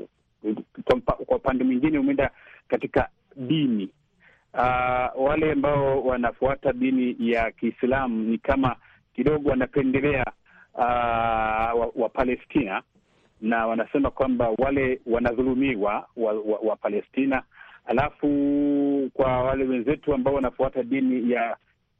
kwa 1.25 1.37
upande 1.37 1.63
mwingine 1.63 1.99
umeenda 1.99 2.31
katika 2.67 3.09
dini. 3.35 3.89
Uh, 4.53 5.25
wale 5.27 5.51
ambao 5.51 6.03
wanafuata 6.03 6.73
dini 6.73 7.15
ya 7.19 7.51
Kiislamu 7.51 8.23
ni 8.23 8.37
kama 8.37 8.75
kidogo 9.17 9.49
wanapendelea 9.49 10.25
uh, 10.73 12.01
Wapalestina 12.01 12.73
wa 12.73 12.83
na 13.41 13.67
wanasema 13.67 14.11
kwamba 14.11 14.49
wale 14.57 15.01
wanadhulumiwa 15.05 16.07
Wapalestina 16.63 17.35
wa, 17.35 17.41
wa 17.41 17.43
Alafu 17.85 18.27
kwa 19.13 19.43
wale 19.43 19.63
wenzetu 19.63 20.13
ambao 20.13 20.33
wanafuata 20.33 20.83
dini 20.83 21.31
ya 21.31 21.57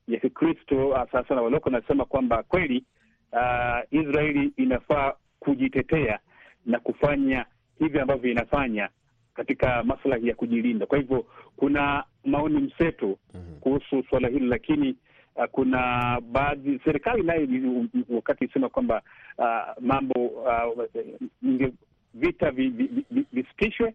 ya 0.08 0.20
Kikristo 0.20 1.08
sasa 1.12 1.36
na 1.36 1.42
waloko 1.42 1.70
wanasema 1.70 2.06
kwamba 2.06 2.44
kweli 2.44 2.84
uh, 3.32 4.00
Israeli 4.02 4.52
inafaa 4.58 5.14
kujitetea 5.40 6.20
na 6.66 6.80
kufanya 6.80 7.46
hivi 7.80 8.00
ambavyo 8.00 8.32
inafanya 8.32 8.90
katika 9.34 9.84
maslahi 9.84 10.28
ya 10.28 10.36
kujilinda. 10.36 10.86
Kwa 10.86 10.98
hivyo 10.98 11.26
kuna 11.58 12.04
maoni 12.26 12.58
mseto 12.60 13.18
kuhusu 13.62 14.04
suala 14.10 14.28
hili, 14.28 14.46
lakini 14.48 14.96
kuna 15.51 16.22
baadhi 16.22 16.79
serikali 16.86 17.24
nayo 17.24 17.48
wakati 18.10 18.46
isema 18.46 18.70
kwamba 18.70 19.01
uh, 19.38 19.84
mambo 19.84 20.25
uh, 20.27 20.86
vita 22.13 22.51
visitishwe 23.32 23.94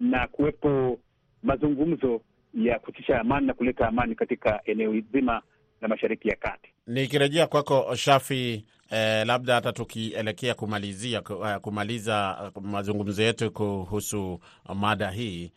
na 0.00 0.26
kuwepo 0.26 0.98
mazungumzo 1.42 2.20
ya 2.54 2.78
kutisha 2.78 3.20
amani 3.20 3.46
na 3.46 3.54
kuleta 3.54 3.88
amani 3.88 4.14
katika 4.14 4.60
eneo 4.64 5.00
zima 5.12 5.42
la 5.80 5.88
Mashariki 5.88 6.28
ya 6.28 6.36
Kati. 6.36 6.68
Nikirejea 6.86 7.46
kwako 7.46 7.94
Shafi, 7.96 8.64
eh, 8.90 9.26
labda 9.26 9.54
hata 9.54 9.72
tukielekea 9.72 10.54
kumalizia 10.54 11.20
kumaliza 11.60 12.50
mazungumzo 12.60 13.22
yetu 13.22 13.50
kuhusu 13.50 14.40
mada 14.74 15.10
hii 15.10 15.52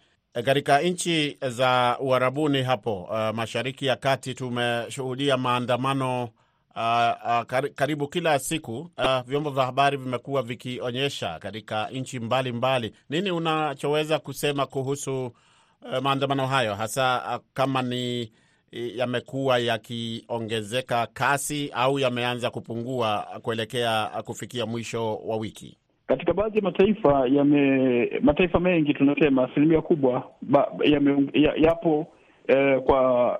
katika 0.45 0.79
nchi 0.81 1.37
za 1.49 1.97
uharabuni 1.99 2.63
hapo 2.63 3.01
uh, 3.03 3.29
Mashariki 3.35 3.85
ya 3.85 3.95
Kati 3.95 4.33
tumeshuhudia 4.33 5.37
maandamano 5.37 6.23
uh, 6.23 6.81
uh, 7.25 7.41
karibu 7.75 8.07
kila 8.07 8.39
siku 8.39 8.77
uh, 8.97 9.21
vyombo 9.27 9.49
vya 9.49 9.65
habari 9.65 9.97
vimekuwa 9.97 10.41
vikionyesha 10.43 11.39
katika 11.39 11.89
nchi 11.89 12.19
mbalimbali. 12.19 12.93
Nini 13.09 13.31
unachoweza 13.31 14.19
kusema 14.19 14.65
kuhusu 14.65 15.25
uh, 15.25 15.97
maandamano 16.01 16.47
hayo 16.47 16.75
hasa 16.75 17.23
uh, 17.37 17.43
kama 17.53 17.81
ni 17.81 18.31
yamekuwa 18.71 19.59
yakiongezeka 19.59 21.07
kasi 21.13 21.69
au 21.73 21.99
yameanza 21.99 22.49
kupungua 22.49 23.27
kuelekea 23.41 24.05
kufikia 24.25 24.65
mwisho 24.65 25.15
wa 25.15 25.37
wiki? 25.37 25.77
Katika 26.07 26.33
baadhi 26.33 26.57
ya 26.57 26.63
mataifa 26.63 27.27
yame 27.27 28.09
mataifa 28.21 28.59
mengi 28.59 28.93
tunasema 28.93 29.43
asilimia 29.43 29.81
kubwa 29.81 30.23
ba, 30.41 30.67
yame, 30.83 31.27
ya, 31.33 31.53
yapo 31.57 32.07
eh, 32.47 32.79
kwa 32.81 33.39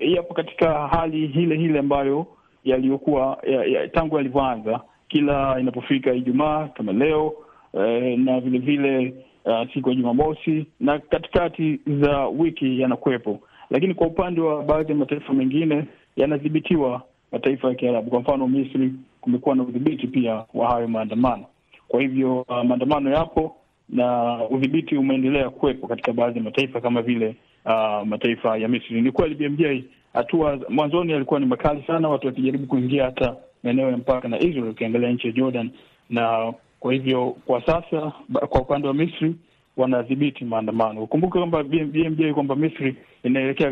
yapo 0.00 0.34
katika 0.34 0.88
hali 0.88 1.26
hile 1.26 1.56
hile 1.56 1.78
ambayo 1.78 2.26
yaliyokuwa 2.64 3.38
ya, 3.42 3.64
ya, 3.64 3.88
tangu 3.88 4.16
yalivyoanza 4.16 4.80
kila 5.08 5.60
inapofika 5.60 6.12
Ijumaa 6.12 6.68
kama 6.68 6.92
leo 6.92 7.32
eh, 7.74 8.18
na 8.18 8.40
vile 8.40 8.58
vile 8.58 9.14
uh, 9.44 9.72
siku 9.74 9.88
ya 9.88 9.94
Jumamosi 9.94 10.66
na 10.80 10.98
katikati 10.98 11.80
za 12.00 12.26
wiki 12.26 12.80
yanakuwepo 12.80 13.40
lakini 13.72 13.94
kwa 13.94 14.06
upande 14.06 14.40
wa 14.40 14.62
baadhi 14.62 14.92
ya 14.92 14.98
mataifa 14.98 15.32
mengine 15.32 15.84
yanadhibitiwa, 16.16 17.02
mataifa 17.32 17.68
ya 17.68 17.74
Kiarabu. 17.74 18.10
Kwa 18.10 18.20
mfano 18.20 18.48
Misri, 18.48 18.92
kumekuwa 19.20 19.54
na 19.56 19.62
udhibiti 19.62 20.06
pia 20.06 20.44
wa 20.54 20.68
hayo 20.70 20.88
maandamano. 20.88 21.44
Kwa 21.88 22.00
hivyo 22.00 22.40
uh, 22.40 22.62
maandamano 22.64 23.10
yapo 23.10 23.56
na 23.88 24.38
udhibiti 24.50 24.96
umeendelea 24.96 25.50
kuwepo 25.50 25.86
katika 25.86 26.12
baadhi 26.12 26.38
ya 26.38 26.44
mataifa 26.44 26.80
kama 26.80 27.02
vile 27.02 27.36
uh, 27.64 28.06
mataifa 28.06 28.56
ya 28.58 28.68
Misri. 28.68 29.00
Ni 29.02 29.12
kweli 29.12 29.34
BMJ, 29.34 29.84
hatua 30.12 30.58
mwanzoni 30.68 31.12
yalikuwa 31.12 31.40
ni 31.40 31.46
makali 31.46 31.82
sana, 31.86 32.08
watu 32.08 32.26
wakijaribu 32.26 32.66
kuingia 32.66 33.04
hata 33.04 33.36
maeneo 33.62 33.90
ya 33.90 33.96
mpaka 33.96 34.28
na 34.28 34.38
Israel, 34.38 34.68
ukiangalia 34.68 35.10
nchi 35.10 35.26
ya 35.26 35.32
Jordan, 35.32 35.70
na 36.10 36.52
kwa 36.80 36.92
hivyo 36.92 37.36
kwa 37.46 37.66
sasa 37.66 38.12
kwa 38.48 38.60
upande 38.60 38.88
wa 38.88 38.94
Misri 38.94 39.34
wanadhibiti 39.76 40.44
maandamano. 40.44 41.02
Ukumbuke 41.02 41.38
kwamba 41.38 41.62
BMJ 41.64 42.32
kwamba 42.34 42.56
Misri 42.56 42.96
inaelekea 43.22 43.70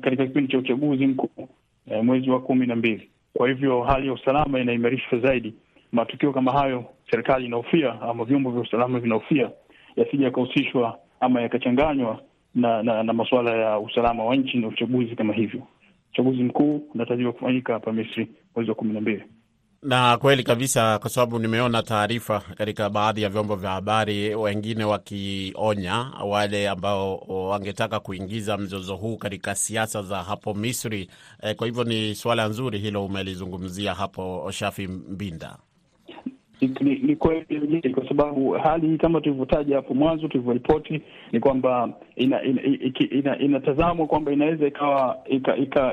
katika 0.00 0.26
kipindi 0.26 0.52
cha 0.52 0.58
uchaguzi 0.58 1.06
mkuu 1.06 1.48
eh, 1.90 2.04
mwezi 2.04 2.30
wa 2.30 2.40
kumi 2.40 2.66
na 2.66 2.76
mbili. 2.76 3.08
Kwa 3.34 3.48
hivyo 3.48 3.82
hali 3.82 4.06
ya 4.06 4.12
usalama 4.12 4.60
inaimarishwa 4.60 5.18
zaidi. 5.18 5.54
Matukio 5.92 6.32
kama 6.32 6.52
hayo 6.52 6.84
serikali 7.10 7.46
inahofia 7.46 8.00
ama 8.00 8.24
vyombo 8.24 8.50
vya 8.50 8.60
usalama 8.60 9.00
vinahofia 9.00 9.50
yasija 9.96 10.24
yakahusishwa 10.24 10.98
ama 11.20 11.42
yakachanganywa 11.42 12.20
na, 12.54 12.82
na, 12.82 13.02
na 13.02 13.12
masuala 13.12 13.56
ya 13.56 13.78
usalama 13.78 14.24
wa 14.24 14.36
nchi 14.36 14.56
na 14.58 14.68
uchaguzi 14.68 15.16
kama 15.16 15.34
hivyo. 15.34 15.62
Uchaguzi 16.12 16.42
mkuu 16.42 16.76
unatarajiwa 16.94 17.32
kufanyika 17.32 17.72
hapa 17.72 17.92
Misri 17.92 18.28
mwezi 18.56 18.70
wa 18.70 18.74
kumi 18.76 18.92
na 18.94 19.00
mbili 19.00 19.22
na 19.82 20.16
kweli 20.16 20.42
kabisa, 20.44 20.98
kwa 20.98 21.10
sababu 21.10 21.38
nimeona 21.38 21.82
taarifa 21.82 22.40
katika 22.40 22.90
baadhi 22.90 23.22
ya 23.22 23.28
vyombo 23.28 23.56
vya 23.56 23.70
habari, 23.70 24.34
wengine 24.34 24.84
wakionya 24.84 26.10
wale 26.26 26.68
ambao 26.68 27.16
wangetaka 27.48 28.00
kuingiza 28.00 28.56
mzozo 28.58 28.96
huu 28.96 29.16
katika 29.16 29.54
siasa 29.54 30.02
za 30.02 30.22
hapo 30.22 30.54
Misri. 30.54 31.10
E, 31.42 31.54
kwa 31.54 31.66
hivyo 31.66 31.84
ni 31.84 32.14
suala 32.14 32.48
nzuri 32.48 32.78
hilo 32.78 33.04
umelizungumzia 33.06 33.94
hapo, 33.94 34.50
Shafi 34.52 34.86
Mbinda. 34.88 35.56
Ni, 36.60 36.94
ni 37.02 37.16
kweli 37.16 37.92
kwa 37.94 38.08
sababu 38.08 38.50
hali 38.52 38.86
hii 38.88 38.96
kama 38.98 39.20
tulivyotaja 39.20 39.76
hapo 39.76 39.94
mwanzo, 39.94 40.28
tulivyoripoti 40.28 41.02
ni 41.32 41.40
kwamba 41.40 41.88
inatazamwa 42.16 43.06
ina, 43.10 43.38
ina, 43.38 43.60
ina 43.92 44.06
kwamba 44.06 44.32
inaweza 44.32 44.66
ikawa 44.66 45.18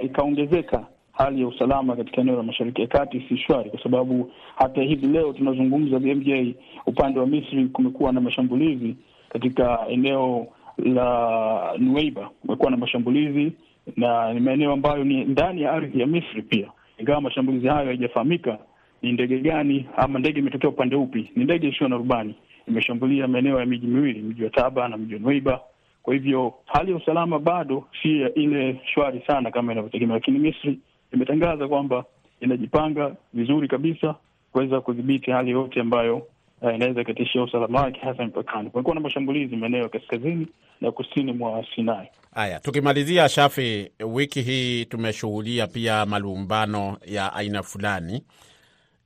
ikaongezeka 0.01 0.77
ika, 0.77 0.87
hali 1.11 1.41
ya 1.41 1.47
usalama 1.47 1.95
katika 1.95 2.21
eneo 2.21 2.35
la 2.35 2.43
Mashariki 2.43 2.81
ya 2.81 2.87
Kati 2.87 3.25
si 3.29 3.37
shwari, 3.37 3.69
kwa 3.69 3.83
sababu 3.83 4.31
hata 4.55 4.81
hivi 4.81 5.07
leo 5.07 5.33
tunazungumza 5.33 5.99
BMJ, 5.99 6.55
upande 6.85 7.19
wa 7.19 7.27
Misri 7.27 7.65
kumekuwa 7.65 8.11
na 8.13 8.21
mashambulizi 8.21 8.95
katika 9.29 9.79
eneo 9.89 10.47
la 10.77 11.73
Nuweiba, 11.77 12.29
kumekuwa 12.41 12.71
na 12.71 12.77
mashambulizi 12.77 13.51
na 13.97 14.33
ni 14.33 14.39
maeneo 14.39 14.71
ambayo 14.71 15.03
ni 15.03 15.23
ndani 15.25 15.61
ya 15.61 15.71
ardhi 15.71 15.99
ya 15.99 16.07
Misri 16.07 16.41
pia, 16.41 16.67
ingawa 16.97 17.21
mashambulizi 17.21 17.67
hayo 17.67 17.85
haijafahamika 17.87 18.57
ni 19.01 19.11
ndege 19.11 19.39
gani 19.39 19.85
ama 19.97 20.19
ndege 20.19 20.39
imetokea 20.39 20.69
upande 20.69 20.95
upi. 20.95 21.31
Ni 21.35 21.43
ndege 21.43 21.67
isiyo 21.67 21.89
na 21.89 21.97
rubani 21.97 22.35
imeshambulia 22.67 23.27
maeneo 23.27 23.59
ya 23.59 23.65
miji 23.65 23.87
miwili, 23.87 24.19
mji 24.21 24.43
wa 24.43 24.49
Taba 24.49 24.87
na 24.87 24.97
mji 24.97 25.13
wa 25.13 25.19
Nuweiba. 25.19 25.61
Kwa 26.03 26.13
hivyo 26.13 26.53
hali 26.65 26.91
ya 26.91 26.97
usalama 26.97 27.39
bado 27.39 27.87
si 28.01 28.09
ile 28.35 28.81
shwari 28.93 29.23
sana 29.27 29.51
kama 29.51 29.71
inavyotegemea, 29.71 30.15
lakini 30.15 30.39
Misri 30.39 30.79
imetangaza 31.13 31.67
kwamba 31.67 32.05
inajipanga 32.41 33.15
vizuri 33.33 33.67
kabisa 33.67 34.15
kuweza 34.51 34.81
kudhibiti 34.81 35.31
hali 35.31 35.51
yote 35.51 35.79
ambayo 35.81 36.17
uh, 36.61 36.75
inaweza 36.75 37.01
ikatishia 37.01 37.43
usalama 37.43 37.81
wake 37.81 37.99
hasa 37.99 38.23
mpakani. 38.25 38.69
Kumekuwa 38.69 38.95
na 38.95 39.01
mashambulizi 39.01 39.55
maeneo 39.55 39.81
ya 39.81 39.89
kaskazini 39.89 40.47
na 40.81 40.91
kusini 40.91 41.33
mwa 41.33 41.65
Sinai. 41.75 42.07
Haya, 42.33 42.59
tukimalizia, 42.59 43.29
Shafi, 43.29 43.91
wiki 44.05 44.41
hii 44.41 44.85
tumeshuhudia 44.85 45.67
pia 45.67 46.05
malumbano 46.05 46.97
ya 47.05 47.33
aina 47.33 47.63
fulani 47.63 48.23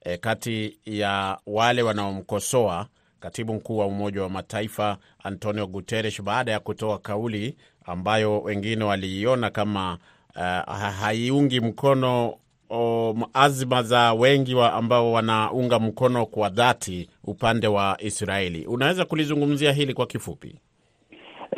e, 0.04 0.18
kati 0.18 0.80
ya 0.86 1.38
wale 1.48 1.82
wanaomkosoa 1.82 2.88
katibu 3.20 3.54
mkuu 3.54 3.78
wa 3.78 3.86
Umoja 3.88 4.22
wa 4.24 4.30
Mataifa 4.30 4.98
Antonio 5.24 5.68
Guterres 5.68 6.22
baada 6.22 6.52
ya 6.52 6.60
kutoa 6.60 6.98
kauli 7.00 7.56
ambayo 7.86 8.42
wengine 8.42 8.84
waliiona 8.84 9.50
kama 9.50 9.98
uh, 10.36 10.74
haiungi 11.02 11.60
mkono 11.60 12.34
um, 12.70 13.24
azma 13.34 13.84
za 13.84 14.14
wengi 14.14 14.56
wa 14.56 14.74
ambao 14.74 15.12
wanaunga 15.12 15.80
mkono 15.80 16.26
kwa 16.26 16.50
dhati 16.50 17.10
upande 17.24 17.68
wa 17.68 17.98
Israeli. 18.00 18.66
Unaweza 18.66 19.06
kulizungumzia 19.06 19.72
hili 19.72 19.94
kwa 19.94 20.06
kifupi? 20.08 20.56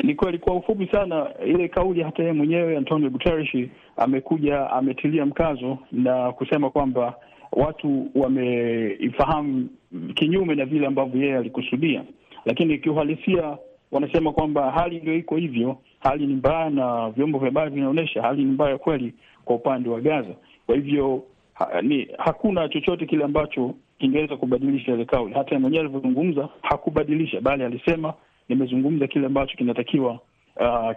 Ni 0.02 0.14
kweli, 0.14 0.38
kwa 0.38 0.56
ufupi 0.56 0.86
sana, 0.92 1.30
ile 1.46 1.68
kauli 1.68 2.02
hata 2.02 2.22
yeye 2.22 2.34
mwenyewe 2.34 2.76
Antonio 2.76 3.10
Guterres 3.10 3.68
amekuja 3.96 4.70
ametilia 4.70 5.26
mkazo 5.26 5.78
na 5.92 6.32
kusema 6.32 6.70
kwamba 6.70 7.14
watu 7.52 8.10
wameifahamu 8.14 9.68
kinyume 10.14 10.54
na 10.54 10.64
vile 10.64 10.86
ambavyo 10.86 11.22
yeye 11.22 11.36
alikusudia, 11.36 12.04
lakini 12.44 12.78
kiuhalisia 12.78 13.56
wanasema 13.92 14.32
kwamba 14.32 14.70
hali 14.70 15.00
ndio 15.00 15.14
iko 15.16 15.36
hivyo, 15.36 15.76
hali 16.00 16.26
ni 16.26 16.34
mbaya, 16.34 16.70
na 16.70 17.10
vyombo 17.10 17.38
vya 17.38 17.48
habari 17.48 17.70
vinaonyesha 17.70 18.22
hali 18.22 18.44
ni 18.44 18.50
mbaya 18.50 18.78
kweli 18.78 19.14
kwa 19.44 19.56
upande 19.56 19.88
wa 19.88 20.00
Gaza. 20.00 20.34
Kwa 20.66 20.74
hivyo 20.74 21.22
ha, 21.54 21.82
ni 21.82 22.08
hakuna 22.18 22.68
chochote 22.68 23.06
kile 23.06 23.24
ambacho 23.24 23.74
kingeweza 23.98 24.36
kubadilisha 24.36 24.92
ile 24.94 25.04
kauli. 25.04 25.34
Hata 25.34 25.58
mwenyewe 25.58 25.84
alivyozungumza 25.84 26.48
hakubadilisha, 26.62 27.40
bali 27.40 27.64
alisema 27.64 28.14
nimezungumza 28.48 29.06
kile 29.06 29.26
ambacho 29.26 29.56
kinatakiwa 29.56 30.12
uh, 30.56 30.92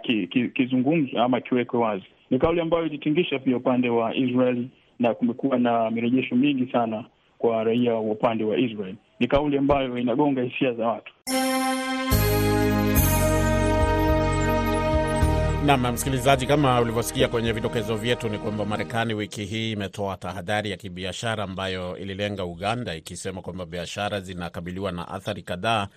kizungumzwe 0.54 1.06
ki, 1.06 1.10
ki 1.12 1.18
ama 1.18 1.40
kiwekwe 1.40 1.80
wazi. 1.80 2.04
Ni 2.30 2.38
kauli 2.38 2.60
ambayo 2.60 2.86
ilitingisha 2.86 3.38
pia 3.38 3.56
upande 3.56 3.88
wa 3.88 4.14
Israeli 4.14 4.68
na 4.98 5.14
kumekuwa 5.14 5.58
na 5.58 5.90
mirejesho 5.90 6.36
mingi 6.36 6.72
sana 6.72 7.04
kwa 7.38 7.64
raia 7.64 7.94
wa 7.94 8.00
upande 8.00 8.44
wa 8.44 8.58
Israel. 8.58 8.94
Ni 9.20 9.26
kauli 9.26 9.58
ambayo 9.58 9.98
inagonga 9.98 10.42
hisia 10.42 10.72
za 10.72 10.86
watu. 10.86 11.12
Nam 15.66 15.92
msikilizaji, 15.92 16.46
kama 16.46 16.80
ulivyosikia 16.80 17.28
kwenye 17.28 17.52
vidokezo 17.52 17.96
vyetu, 17.96 18.28
ni 18.28 18.38
kwamba 18.38 18.64
Marekani 18.64 19.14
wiki 19.14 19.44
hii 19.44 19.72
imetoa 19.72 20.16
tahadhari 20.16 20.70
ya 20.70 20.76
kibiashara 20.76 21.44
ambayo 21.44 21.96
ililenga 21.98 22.44
Uganda, 22.44 22.94
ikisema 22.94 23.42
kwamba 23.42 23.66
biashara 23.66 24.20
zinakabiliwa 24.20 24.92
na 24.92 25.08
athari 25.08 25.42
kadhaa 25.42 25.88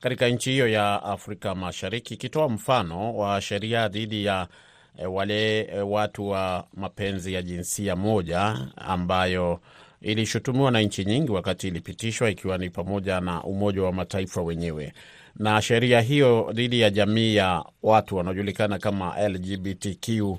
katika 0.00 0.28
nchi 0.28 0.50
hiyo 0.50 0.68
ya 0.68 1.02
Afrika 1.02 1.54
Mashariki, 1.54 2.14
ikitoa 2.14 2.48
mfano 2.48 3.16
wa 3.16 3.40
sheria 3.40 3.88
dhidi 3.88 4.24
ya 4.24 4.48
e, 4.98 5.06
wale 5.06 5.60
e, 5.60 5.80
watu 5.80 6.28
wa 6.28 6.64
mapenzi 6.74 7.32
ya 7.32 7.42
jinsia 7.42 7.96
moja 7.96 8.58
ambayo 8.76 9.60
ilishutumiwa 10.00 10.70
na 10.70 10.80
nchi 10.80 11.04
nyingi 11.04 11.32
wakati 11.32 11.68
ilipitishwa, 11.68 12.30
ikiwa 12.30 12.58
ni 12.58 12.70
pamoja 12.70 13.20
na 13.20 13.42
Umoja 13.42 13.82
wa 13.82 13.92
Mataifa 13.92 14.42
wenyewe. 14.42 14.92
Na 15.36 15.62
sheria 15.62 16.00
hiyo 16.00 16.50
dhidi 16.52 16.80
ya 16.80 16.90
jamii 16.90 17.34
ya 17.36 17.64
watu 17.82 18.16
wanaojulikana 18.16 18.78
kama 18.78 19.28
LGBTQ 19.28 20.20
uh, 20.22 20.38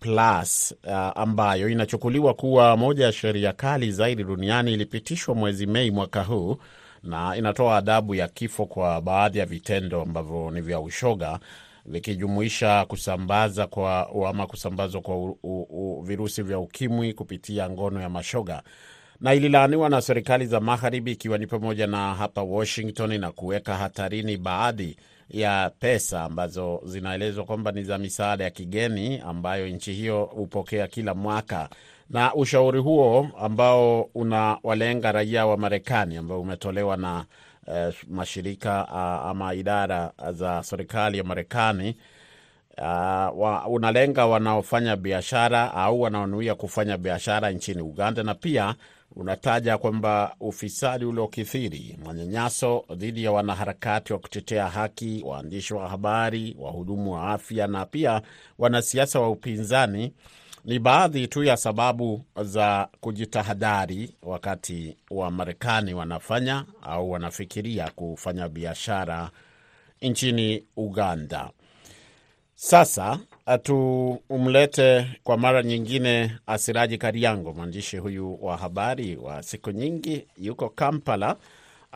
plus 0.00 0.74
uh, 0.86 0.92
ambayo 0.94 1.68
inachukuliwa 1.68 2.34
kuwa 2.34 2.76
moja 2.76 3.04
ya 3.04 3.12
sheria 3.12 3.52
kali 3.52 3.92
zaidi 3.92 4.24
duniani 4.24 4.72
ilipitishwa 4.72 5.34
mwezi 5.34 5.66
Mei 5.66 5.90
mwaka 5.90 6.22
huu 6.22 6.56
na 7.02 7.36
inatoa 7.36 7.76
adhabu 7.76 8.14
ya 8.14 8.28
kifo 8.28 8.66
kwa 8.66 9.00
baadhi 9.00 9.38
ya 9.38 9.46
vitendo 9.46 10.02
ambavyo 10.02 10.50
ni 10.50 10.60
vya 10.60 10.80
ushoga 10.80 11.38
vikijumuisha 11.86 12.84
kusambaza 12.84 13.66
kwa 13.66 14.08
ama 14.28 14.46
kusambazwa 14.46 15.00
kwa 15.00 15.16
u, 15.16 15.38
u, 15.42 15.62
u, 15.70 16.02
virusi 16.02 16.42
vya 16.42 16.58
ukimwi 16.58 17.12
kupitia 17.12 17.70
ngono 17.70 18.00
ya 18.00 18.08
mashoga 18.08 18.62
na 19.20 19.34
ililaaniwa 19.34 19.88
na 19.88 20.00
serikali 20.00 20.46
za 20.46 20.60
magharibi 20.60 21.12
ikiwa 21.12 21.38
ni 21.38 21.46
pamoja 21.46 21.86
na 21.86 22.14
hapa 22.14 22.42
Washington 22.42 23.20
na 23.20 23.32
kuweka 23.32 23.76
hatarini 23.76 24.36
baadhi 24.36 24.96
ya 25.30 25.70
pesa 25.80 26.24
ambazo 26.24 26.80
zinaelezwa 26.84 27.44
kwamba 27.44 27.72
ni 27.72 27.82
za 27.82 27.98
misaada 27.98 28.44
ya 28.44 28.50
kigeni 28.50 29.18
ambayo 29.18 29.68
nchi 29.68 29.92
hiyo 29.92 30.24
hupokea 30.24 30.86
kila 30.86 31.14
mwaka. 31.14 31.68
Na 32.10 32.34
ushauri 32.34 32.78
huo 32.80 33.28
ambao 33.40 34.02
unawalenga 34.14 35.12
raia 35.12 35.46
wa 35.46 35.56
Marekani 35.56 36.16
ambao 36.16 36.40
umetolewa 36.40 36.96
na 36.96 37.24
eh, 37.66 37.94
mashirika 38.10 38.84
uh, 38.84 39.30
ama 39.30 39.54
idara 39.54 40.12
za 40.32 40.62
serikali 40.62 41.18
ya 41.18 41.24
Marekani 41.24 41.96
uh, 42.78 42.84
wa, 43.40 43.66
unalenga 43.68 44.26
wanaofanya 44.26 44.96
biashara 44.96 45.74
au 45.74 46.00
wanaonuia 46.00 46.54
kufanya 46.54 46.96
biashara 46.98 47.50
nchini 47.50 47.82
Uganda 47.82 48.22
na 48.22 48.34
pia 48.34 48.74
unataja 49.16 49.78
kwamba 49.78 50.34
ufisadi 50.40 51.04
uliokithiri, 51.04 51.98
manyanyaso 52.04 52.84
dhidi 52.96 53.24
ya 53.24 53.32
wanaharakati 53.32 54.12
wa 54.12 54.18
kutetea 54.18 54.68
haki, 54.68 55.22
waandishi 55.26 55.74
wa 55.74 55.88
habari, 55.88 56.56
wahudumu 56.58 57.12
wa 57.12 57.30
afya 57.32 57.66
na 57.66 57.86
pia 57.86 58.22
wanasiasa 58.58 59.20
wa 59.20 59.30
upinzani 59.30 60.14
ni 60.64 60.78
baadhi 60.78 61.28
tu 61.28 61.44
ya 61.44 61.56
sababu 61.56 62.24
za 62.42 62.88
kujitahadhari 63.00 64.10
wakati 64.22 64.96
wa 65.10 65.30
Marekani 65.30 65.94
wanafanya 65.94 66.64
au 66.82 67.10
wanafikiria 67.10 67.90
kufanya 67.90 68.48
biashara 68.48 69.30
nchini 70.02 70.64
Uganda. 70.76 71.50
Sasa 72.54 73.18
tumlete 73.62 75.06
kwa 75.24 75.36
mara 75.38 75.62
nyingine 75.62 76.36
Asiraji 76.46 76.98
Kariango, 76.98 77.52
mwandishi 77.52 77.96
huyu 77.96 78.38
wa 78.44 78.56
habari 78.56 79.16
wa 79.16 79.42
siku 79.42 79.70
nyingi, 79.70 80.26
yuko 80.38 80.68
Kampala. 80.68 81.36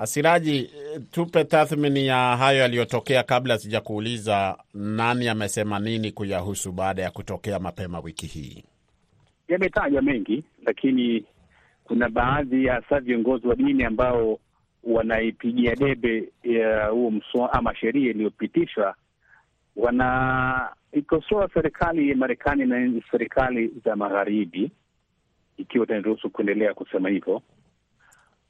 Asiraji, 0.01 0.71
tupe 1.11 1.45
tathmini 1.45 2.07
ya 2.07 2.37
hayo 2.37 2.59
yaliyotokea, 2.59 3.23
kabla 3.23 3.59
sijakuuliza 3.59 4.59
nani 4.75 5.29
amesema 5.29 5.79
nini 5.79 6.13
kuyahusu 6.13 6.73
baada 6.73 7.03
ya 7.03 7.11
kutokea 7.11 7.59
mapema 7.59 8.01
wiki 8.01 8.27
hii. 8.27 8.65
Yametajwa 9.49 10.03
mengi, 10.03 10.45
lakini 10.67 11.25
kuna 11.85 12.09
baadhi 12.09 12.65
ya 12.65 12.75
hasa 12.75 13.01
viongozi 13.01 13.47
wa 13.49 13.55
dini 13.57 13.85
ambao 13.85 14.39
wanaipigia 14.85 15.75
debe 15.77 16.29
ya 16.43 16.87
huo 16.87 17.11
mswada 17.11 17.53
ama 17.53 17.77
sheria 17.77 18.11
iliyopitishwa 18.11 18.95
wanaikosoa 19.77 21.49
serikali 21.55 22.11
ya 22.11 22.17
Marekani 22.17 22.67
na 22.67 23.03
serikali 23.11 23.71
za 23.85 23.97
magharibi, 23.97 24.71
ikiwa 25.57 25.85
itaniruhusu 25.85 26.31
kuendelea 26.31 26.75
kusema 26.75 27.09
hivyo, 27.09 27.43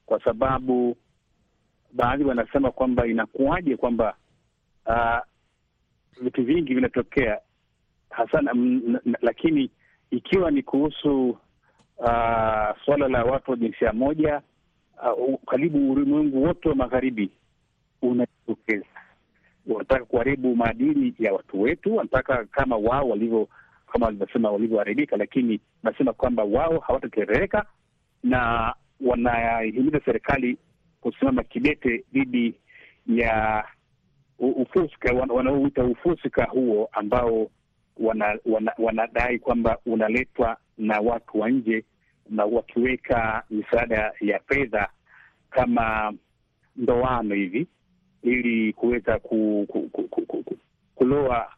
kwa 0.07 0.25
sababu 0.25 0.97
baadhi 1.93 2.25
wanasema 2.25 2.71
kwamba 2.71 3.07
inakuwaje 3.07 3.77
kwamba 3.77 4.17
uh, 4.87 5.19
vitu 6.23 6.45
vingi 6.45 6.75
vinatokea 6.75 7.39
hasa 8.11 8.43
lakini 9.21 9.71
ikiwa 10.11 10.51
ni 10.51 10.63
kuhusu 10.63 11.31
uh, 11.99 12.77
suala 12.85 13.09
la 13.09 13.25
watu 13.25 13.51
wa 13.51 13.57
jinsia 13.57 13.93
moja 13.93 14.43
uh, 15.17 15.41
karibu 15.47 15.93
ulimwengu 15.93 16.43
wote 16.45 16.69
wa 16.69 16.75
magharibi 16.75 17.31
unajitokeza. 18.03 18.87
Wanataka 19.67 20.05
kuharibu 20.05 20.57
maadili 20.57 21.15
ya 21.19 21.33
watu 21.33 21.61
wetu, 21.61 21.97
wanataka 21.97 22.45
kama 22.45 22.77
wao 22.77 23.09
walivyo, 23.09 23.49
kama 23.93 24.07
walivyosema 24.07 24.51
walivyoharibika, 24.51 25.17
lakini 25.17 25.61
nasema 25.83 26.13
kwamba 26.13 26.45
wao 26.45 26.79
hawataterereka 26.79 27.67
na 28.23 28.75
wanahimiza 29.01 30.01
serikali 30.05 30.59
kusimama 31.01 31.43
kidete 31.43 32.05
dhidi 32.13 32.55
ya 33.07 33.65
ufuska 34.39 35.13
wanaoita 35.15 35.85
ufuska 35.85 36.45
huo 36.45 36.89
ambao 36.93 37.51
wanadai 38.01 38.41
wana, 38.47 38.73
wana 38.79 39.39
kwamba 39.43 39.79
unaletwa 39.87 40.57
na 40.79 41.01
watu 41.01 41.41
wa 41.41 41.51
nje 41.51 41.85
na 42.31 42.45
wakiweka 42.45 43.43
misaada 43.51 44.13
ya 44.21 44.41
fedha 44.49 44.89
kama 45.51 46.13
ndoano 46.77 47.35
hivi 47.35 47.67
ili 48.23 48.73
kuweza 48.73 49.19
ku, 49.19 49.67
ku, 49.69 49.81
ku, 49.93 50.03
ku, 50.09 50.27
ku, 50.27 50.57
kuloa 50.95 51.49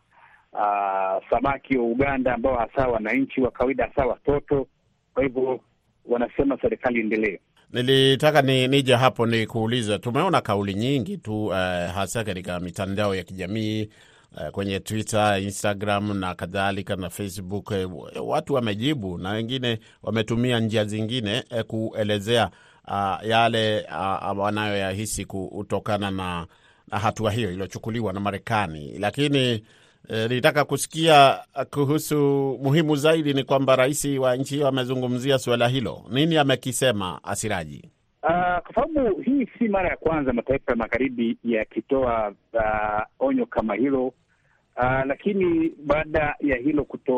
uh, 0.53 1.31
samaki 1.31 1.79
wa 1.79 1.85
Uganda 1.85 2.35
ambao 2.35 2.57
hasa 2.57 2.89
wananchi 2.89 3.41
wa 3.41 3.51
kawaida 3.51 3.87
hasa 3.87 4.07
watoto. 4.07 4.67
Kwa 5.15 5.23
hivyo 5.23 5.61
wanasema 6.07 6.59
serikali 6.61 7.01
endelee. 7.01 7.39
Nilitaka 7.73 8.43
ni 8.43 8.69
nije 8.69 8.95
hapo 8.95 9.27
ni 9.27 9.47
kuuliza, 9.47 9.99
tumeona 9.99 10.41
kauli 10.41 10.75
nyingi 10.75 11.17
tu 11.19 11.47
uh, 11.47 11.55
hasa 11.95 12.25
katika 12.25 12.61
mitandao 12.61 13.15
ya 13.15 13.23
kijamii 13.23 13.89
uh, 14.37 14.49
kwenye 14.49 14.81
Twitter, 14.81 15.43
Instagram 15.43 16.19
na 16.19 16.35
kadhalika 16.35 16.97
na 16.97 17.11
Facebook 17.11 17.71
uh, 17.71 18.29
watu 18.29 18.55
wamejibu 18.55 19.19
na 19.19 19.31
wengine 19.31 19.79
wametumia 20.03 20.61
njia 20.61 20.85
zingine 20.85 21.45
uh, 21.51 21.61
kuelezea 21.61 22.51
uh, 22.89 23.29
yale 23.29 23.87
uh, 24.33 24.39
wanayoyahisi 24.39 25.25
kutokana 25.25 26.11
na, 26.11 26.47
na 26.89 26.99
hatua 26.99 27.31
hiyo 27.31 27.51
iliyochukuliwa 27.53 28.13
na 28.13 28.21
Marekani, 28.21 28.99
lakini 28.99 29.63
nilitaka 30.09 30.63
uh, 30.63 30.69
kusikia 30.69 31.39
kuhusu, 31.71 32.17
muhimu 32.63 32.97
zaidi 32.97 33.35
ni 33.35 33.45
kwamba 33.45 33.77
rais 33.77 34.05
wa 34.05 34.37
nchi 34.37 34.55
hiyo 34.55 34.69
amezungumzia 34.69 35.39
suala 35.39 35.69
hilo. 35.69 36.03
Nini 36.11 36.37
amekisema 36.37 37.21
Asiraji? 37.25 37.91
Uh, 38.23 38.29
kwa 38.31 38.75
sababu 38.75 39.21
hii 39.21 39.47
si 39.59 39.69
mara 39.69 39.89
ya 39.89 39.97
kwanza 39.97 40.33
mataifa 40.33 40.73
ya 40.73 40.77
magharibi 40.77 41.39
yakitoa 41.45 42.33
uh, 42.53 43.27
onyo 43.29 43.47
kama 43.47 43.75
hilo 43.75 44.07
uh, 44.07 45.05
lakini 45.07 45.73
baada 45.85 46.35
ya 46.41 46.57
hilo 46.57 46.85
kuto, 46.85 47.15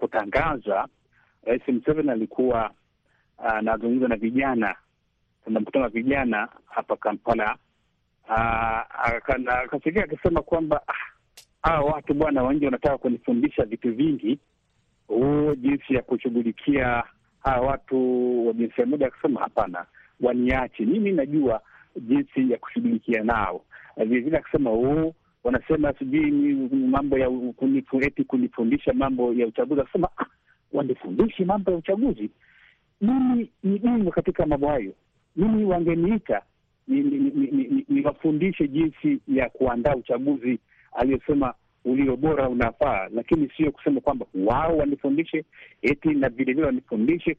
kutangazwa, 0.00 0.88
Rais 1.44 1.62
Museveni 1.68 2.10
alikuwa 2.10 2.70
anazungumza 3.38 4.04
uh, 4.04 4.10
na 4.10 4.16
vijana 4.16 4.74
kuna 5.48 5.60
mkutano 5.60 5.84
wa 5.84 5.90
vijana 5.90 6.48
hapa 6.66 6.96
Kampala, 6.96 7.56
akafikia 9.64 10.04
akisema 10.04 10.42
kwamba 10.42 10.82
hawa 11.62 11.92
watu 11.92 12.14
bwana 12.14 12.42
wengi 12.42 12.64
wanataka 12.64 12.98
kunifundisha 12.98 13.64
vitu 13.64 13.94
vingi, 13.94 14.38
huo 15.08 15.54
jinsi 15.54 15.94
ya 15.94 16.02
kushughulikia 16.02 17.02
hawa 17.42 17.66
watu 17.66 18.46
wa 18.46 18.52
jinsia 18.52 18.86
moja. 18.86 19.06
Akasema 19.06 19.40
hapana, 19.40 19.86
waniache 20.20 20.84
mimi, 20.86 21.12
najua 21.12 21.60
jinsi 21.96 22.50
ya 22.52 22.58
kushughulikia 22.58 23.22
nao. 23.24 23.64
Vilevile 23.96 24.38
akasema 24.38 24.70
huu 24.70 25.14
wanasema 25.44 25.92
sijui 25.92 26.30
mambo 26.70 27.18
ya 27.18 27.30
eti 28.00 28.24
kunifundisha 28.24 28.92
mambo 28.92 29.32
ya 29.34 29.46
uchaguzi. 29.46 29.80
Akasema 29.80 30.08
ah, 30.18 30.26
wanifundishi 30.72 31.44
mambo 31.44 31.70
ya 31.70 31.76
uchaguzi, 31.76 32.30
mimi 33.00 33.50
ni 33.62 33.78
bingwa 33.78 34.12
katika 34.12 34.46
mambo 34.46 34.68
hayo 34.68 34.92
mimi 35.38 35.64
wangeniita 35.64 36.42
niwafundishe 37.88 38.64
ni, 38.64 38.68
ni, 38.70 38.78
ni 38.78 38.90
jinsi 38.90 39.20
ya 39.28 39.48
kuandaa 39.48 39.94
uchaguzi 39.94 40.58
aliyosema 40.92 41.54
ulio 41.84 42.16
bora 42.16 42.48
unafaa, 42.48 43.08
lakini 43.14 43.50
sio 43.56 43.72
kusema 43.72 44.00
kwamba 44.00 44.26
wao 44.46 44.76
wanifundishe 44.76 45.44
eti 45.82 46.08
na 46.08 46.28
vilevile 46.28 46.66
wanifundishe 46.66 47.36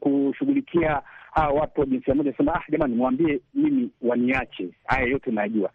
kushughulikia 0.00 1.02
hawa 1.32 1.60
watu 1.60 1.80
wa 1.80 1.86
jinsia 1.86 2.14
moja. 2.14 2.32
Sema 2.36 2.54
ah, 2.54 2.62
jamani, 2.68 2.94
mwambie 2.94 3.40
mimi 3.54 3.90
waniache, 4.02 4.68
haya 4.84 5.06
yote 5.06 5.30
najua. 5.30 5.70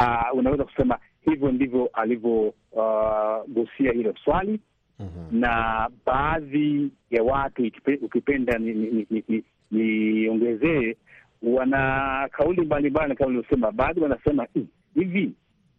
Uh, 0.00 0.38
unaweza 0.38 0.64
kusema 0.64 0.98
Hivyo 1.24 1.52
ndivyo 1.52 1.90
alivyogusia 1.92 3.90
uh, 3.90 3.96
hilo 3.96 4.14
swali 4.24 4.60
mm-hmm. 4.98 5.40
na 5.40 5.88
baadhi 6.06 6.90
ya 7.10 7.22
watu 7.22 7.70
ukipenda 8.02 8.58
niongezee 8.58 10.78
ni, 10.78 10.80
ni, 10.80 10.96
ni 11.42 11.54
wana 11.56 12.28
kauli 12.32 12.60
mbalimbali 12.60 13.14
kama 13.14 13.28
ulivyosema. 13.28 13.72
Baadhi 13.72 14.00
wanasema 14.00 14.46
hivi 14.94 15.32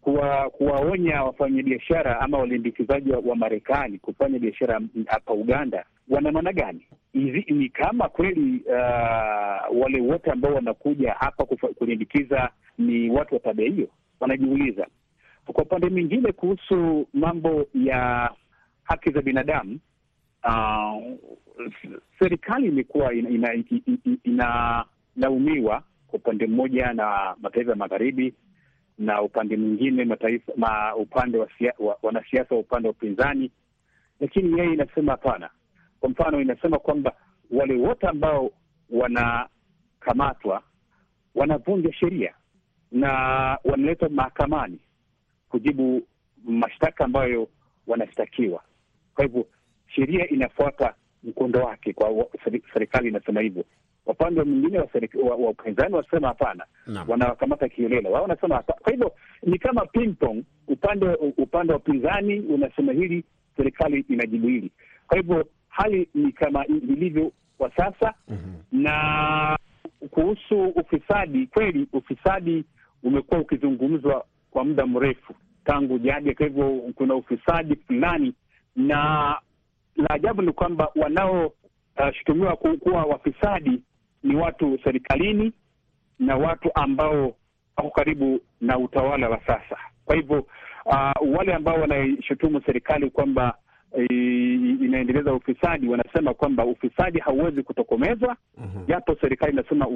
kuwa 0.05 0.49
kuwaonya 0.49 1.23
wafanyabiashara 1.23 2.19
ama 2.21 2.37
walimbikizaji 2.37 3.11
wa, 3.11 3.35
Marekani 3.35 3.97
kufanya 3.99 4.39
biashara 4.39 4.81
hapa 5.07 5.33
Uganda 5.33 5.85
wana 6.09 6.31
maana 6.31 6.53
gani? 6.53 6.87
Hizi 7.13 7.45
ni 7.53 7.69
kama 7.69 8.09
kweli 8.09 8.61
uh, 8.67 9.81
wale 9.81 10.01
wote 10.01 10.31
ambao 10.31 10.53
wanakuja 10.53 11.13
hapa 11.19 11.45
kulimbikiza 11.45 12.49
ni 12.77 13.09
watu 13.09 13.33
wa 13.33 13.39
tabia 13.39 13.69
hiyo, 13.69 13.87
wanajiuliza. 14.19 14.87
Kwa 15.45 15.63
upande 15.63 15.89
mwingine, 15.89 16.31
kuhusu 16.31 17.07
mambo 17.13 17.65
ya 17.73 18.31
haki 18.83 19.11
za 19.11 19.21
binadamu 19.21 19.79
uh, 20.43 21.03
serikali 22.19 22.67
imekuwa 22.67 23.13
inalaumiwa 23.13 23.53
ina, 23.55 24.15
ina, 24.23 24.85
ina 25.15 25.81
kwa 26.07 26.19
upande 26.19 26.47
mmoja 26.47 26.93
na 26.93 27.35
mataifa 27.41 27.69
ya 27.71 27.75
magharibi 27.77 28.33
na 28.97 29.21
upande 29.21 29.57
mwingine 29.57 30.05
mataifa 30.05 30.51
ma 30.57 30.95
upande 30.95 31.37
wa 31.37 31.97
wanasiasa 32.03 32.55
wa 32.55 32.61
upande 32.61 32.87
wa 32.87 32.91
upinzani, 32.93 33.51
lakini 34.19 34.59
yeye 34.59 34.73
inasema 34.73 35.11
hapana. 35.11 35.49
Kwa 35.99 36.09
mfano, 36.09 36.41
inasema 36.41 36.79
kwamba 36.79 37.13
wale 37.51 37.73
wote 37.75 38.07
ambao 38.07 38.51
wanakamatwa 38.89 40.63
wanavunja 41.35 41.93
sheria 41.93 42.33
na 42.91 43.11
wanaletwa 43.63 44.09
mahakamani 44.09 44.79
kujibu 45.49 46.01
mashtaka 46.43 47.05
ambayo 47.05 47.47
wanashtakiwa. 47.87 48.63
Kwa 49.15 49.25
hivyo 49.25 49.47
sheria 49.87 50.27
inafuata 50.29 50.93
mkondo 51.23 51.59
wake, 51.59 51.93
kwa 51.93 52.27
serikali 52.73 53.07
inasema 53.09 53.41
hivyo. 53.41 53.65
Upande 54.05 54.43
mwingine 54.43 54.79
wa 55.23 55.35
upinzani 55.49 55.95
wanasema 55.95 56.27
hapana, 56.27 56.65
wanawakamata 57.07 57.69
kiolela, 57.69 58.09
wao 58.09 58.21
wanasema 58.21 58.55
hapana. 58.55 58.79
Kwa 58.81 58.91
hivyo 58.91 59.11
ni 59.43 59.57
kama 59.59 59.85
ping 59.85 60.13
pong, 60.19 60.43
upande 60.67 61.05
upande 61.37 61.73
wa 61.73 61.79
upinzani 61.79 62.39
unasema 62.39 62.93
hili, 62.93 63.23
serikali 63.57 64.05
inajibu 64.09 64.47
hili. 64.47 64.71
Kwa 65.07 65.17
hivyo 65.17 65.45
hali 65.69 66.09
ni 66.15 66.31
kama 66.31 66.65
ilivyo 66.65 67.31
kwa 67.57 67.71
sasa. 67.75 68.13
mm 68.27 68.37
-hmm. 68.37 68.81
Na 68.83 69.57
kuhusu 70.09 70.63
ufisadi, 70.67 71.47
kweli 71.47 71.87
ufisadi 71.93 72.63
umekuwa 73.03 73.39
ukizungumzwa 73.39 74.25
kwa 74.51 74.65
muda 74.65 74.85
mrefu 74.85 75.33
tangu 75.65 75.99
jadi. 75.99 76.35
Kwa 76.35 76.45
hivyo 76.45 76.81
kuna 76.95 77.15
ufisadi 77.15 77.75
fulani, 77.75 78.33
na 78.75 78.97
la 79.95 80.09
ajabu 80.09 80.41
ni 80.41 80.51
kwamba 80.53 80.89
wanaoshutumiwa 80.95 82.57
uh, 82.57 82.73
kuwa 82.79 83.03
wafisadi 83.03 83.81
ni 84.25 84.35
watu 84.35 84.79
serikalini 84.83 85.53
na 86.19 86.35
watu 86.37 86.69
ambao 86.75 87.35
wako 87.77 87.89
karibu 87.89 88.39
na 88.61 88.77
utawala 88.79 89.29
wa 89.29 89.39
sasa. 89.47 89.77
Kwa 90.05 90.15
hivyo 90.15 90.45
uh, 90.85 91.35
wale 91.37 91.53
ambao 91.53 91.81
wanaishutumu 91.81 92.61
serikali 92.65 93.09
kwamba 93.09 93.57
uh, 93.91 94.03
inaendeleza 94.85 95.33
ufisadi 95.33 95.87
wanasema 95.87 96.33
kwamba 96.33 96.65
ufisadi 96.65 97.19
hauwezi 97.19 97.63
kutokomezwa, 97.63 98.35
japo 98.87 99.11
mm 99.11 99.17
-hmm. 99.17 99.21
serikali 99.21 99.51
inasema 99.53 99.87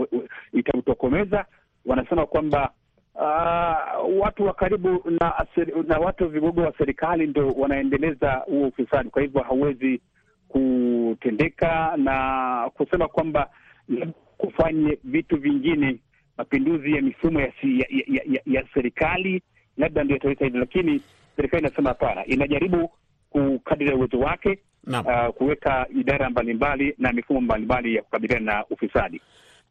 itautokomeza. 0.53 1.45
Wanasema 1.85 2.25
kwamba 2.25 2.71
uh, 3.15 4.19
watu 4.21 4.45
wa 4.45 4.53
karibu 4.53 5.03
na, 5.19 5.45
na 5.87 5.99
watu 5.99 6.29
vigogo 6.29 6.61
wa 6.61 6.73
serikali 6.77 7.27
ndo 7.27 7.47
wanaendeleza 7.47 8.31
huo 8.31 8.67
ufisadi. 8.67 9.09
Kwa 9.09 9.21
hivyo 9.21 9.41
hauwezi 9.41 10.01
kutendeka 10.47 11.93
na 11.97 12.69
kusema 12.73 13.07
kwamba 13.07 13.49
kufanye 14.37 14.97
vitu 15.03 15.37
vingine, 15.37 15.99
mapinduzi 16.37 16.91
ya 16.95 17.01
mifumo 17.01 17.41
ya, 17.41 17.51
si, 17.61 17.79
ya, 17.79 17.85
ya, 17.89 18.21
ya, 18.31 18.41
ya 18.45 18.63
serikali 18.73 19.41
labda 19.77 20.03
ndio 20.03 20.17
italeta 20.17 20.45
hivyo, 20.45 20.59
lakini 20.59 21.01
serikali 21.35 21.63
inasema 21.67 21.89
hapana, 21.89 22.25
inajaribu 22.25 22.91
kukadiria 23.29 23.95
uwezo 23.95 24.19
wake 24.19 24.59
uh, 24.87 25.27
kuweka 25.35 25.87
idara 25.99 26.29
mbalimbali 26.29 26.95
na 26.97 27.13
mifumo 27.13 27.41
mbalimbali 27.41 27.95
ya 27.95 28.01
kukabiliana 28.01 28.53
na 28.53 28.65
ufisadi. 28.69 29.21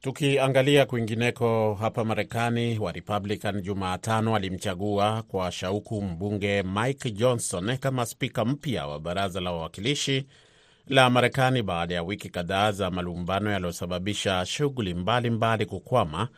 Tukiangalia 0.01 0.87
kwingineko 0.87 1.75
hapa 1.75 2.05
Marekani, 2.05 2.79
wa 2.79 2.93
Republican 2.93 3.61
Jumatano 3.63 4.37
alimchagua 4.37 5.23
kwa 5.23 5.53
shauku 5.53 6.03
mbunge 6.03 6.63
Mike 6.63 7.11
Johnson 7.11 7.77
kama 7.77 8.07
spika 8.07 8.45
mpya 8.45 8.87
wa 8.87 9.01
baraza 9.01 9.41
la 9.41 9.53
wawakilishi 9.53 10.27
la 10.89 11.11
Marekani 11.11 11.63
baada 11.63 11.95
ya 11.95 12.03
wiki 12.03 12.29
kadhaa 12.31 12.73
za 12.73 12.91
malumbano 12.91 13.51
yaliyosababisha 13.51 14.47
shughuli 14.47 14.95
mbalimbali 14.95 15.67
kukwama 15.67 16.29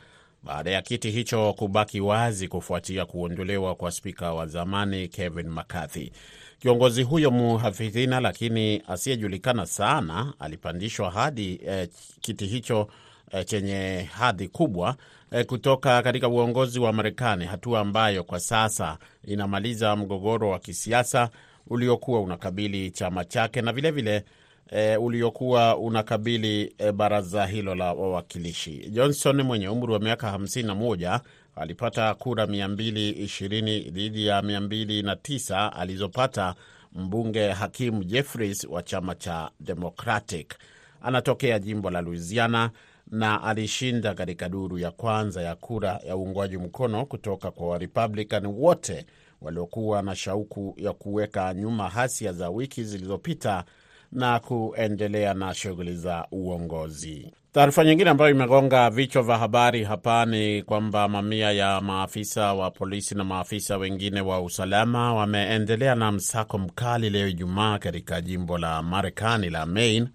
baada 0.43 0.71
ya 0.71 0.83
kiti 0.83 1.11
hicho 1.11 1.53
kubaki 1.53 2.01
wazi 2.01 2.49
kufuatia 2.49 3.07
kuondolewa 3.07 3.75
kwa 3.75 3.91
spika 3.91 4.33
wa 4.35 4.47
zamani 4.47 5.09
Kevin 5.09 5.49
McCarthy. 5.49 6.11
Kiongozi 6.59 7.03
huyo 7.03 7.31
muhafidhina 7.31 8.21
lakini 8.21 8.83
asiyejulikana 8.89 9.67
sana 9.67 10.33
alipandishwa 10.39 11.11
hadi 11.11 11.61
eh, 11.67 11.89
kiti 12.21 12.47
hicho 12.47 12.89
eh, 13.33 13.45
chenye 13.47 14.09
hadhi 14.13 14.49
kubwa 14.49 14.97
eh, 15.33 15.47
kutoka 15.47 16.03
katika 16.03 16.29
uongozi 16.29 16.81
wa 16.81 16.93
Marekani, 16.93 17.45
hatua 17.47 17.81
ambayo 17.81 18.25
kwa 18.25 18.41
sasa 18.41 18.99
inamaliza 19.25 19.97
mgogoro 19.97 20.51
wa 20.51 20.59
kisiasa 20.59 21.31
uliokuwa 21.67 22.21
unakabili 22.21 22.91
chama 22.91 23.25
chake 23.25 23.63
na 23.63 23.73
vilevile 23.73 24.11
vile, 24.19 24.25
E, 24.73 24.97
uliokuwa 24.97 25.77
unakabili 25.77 26.75
e, 26.79 26.93
baraza 26.93 27.47
hilo 27.47 27.75
la 27.75 27.93
wawakilishi. 27.93 28.91
Johnson 28.91 29.43
mwenye 29.43 29.69
umri 29.69 29.93
wa 29.93 29.99
miaka 29.99 30.33
51 30.39 31.21
alipata 31.57 32.15
kura 32.15 32.45
220 32.47 33.91
dhidi 33.91 34.27
ya 34.27 34.41
209 34.41 35.71
alizopata 35.77 36.55
mbunge 36.93 37.49
Hakim 37.51 38.05
Jeffries 38.05 38.65
wa 38.65 38.83
chama 38.83 39.15
cha 39.15 39.51
Democratic. 39.61 40.55
Anatokea 41.03 41.59
jimbo 41.59 41.91
la 41.91 42.01
Louisiana 42.01 42.71
na 43.11 43.43
alishinda 43.43 44.15
katika 44.15 44.49
duru 44.49 44.79
ya 44.79 44.91
kwanza 44.91 45.43
ya 45.43 45.55
kura 45.55 46.01
ya 46.07 46.17
uungwaji 46.17 46.57
mkono 46.59 47.07
kutoka 47.07 47.51
kwa 47.51 47.69
Warepublican 47.69 48.47
wote 48.47 49.07
waliokuwa 49.41 50.03
na 50.03 50.17
shauku 50.17 50.75
ya 50.79 50.93
kuweka 50.93 51.55
nyuma 51.55 51.89
hasia 51.89 52.33
za 52.33 52.51
wiki 52.51 52.85
zilizopita 52.85 53.65
na 54.13 54.41
kuendelea 54.41 55.35
na 55.35 55.55
shughuli 55.55 55.97
za 55.97 56.27
uongozi. 56.31 57.33
Taarifa 57.53 57.85
nyingine 57.85 58.11
ambayo 58.11 58.31
imegonga 58.31 58.91
vichwa 58.91 59.23
vya 59.23 59.39
habari 59.39 59.85
hapa 59.85 60.27
ni 60.27 60.63
kwamba 60.63 61.09
mamia 61.09 61.53
ya 61.53 61.81
maafisa 61.81 62.55
wa 62.55 62.71
polisi 62.71 63.15
na 63.15 63.25
maafisa 63.25 63.77
wengine 63.77 64.21
wa 64.21 64.41
usalama 64.41 65.15
wameendelea 65.15 65.95
na 65.95 66.13
msako 66.13 66.59
mkali 66.59 67.11
leo 67.11 67.29
Ijumaa 67.29 67.79
katika 67.79 68.21
jimbo 68.21 68.59
la 68.59 68.83
Marekani 68.83 69.51
la 69.51 69.67
Maine, 69.67 70.09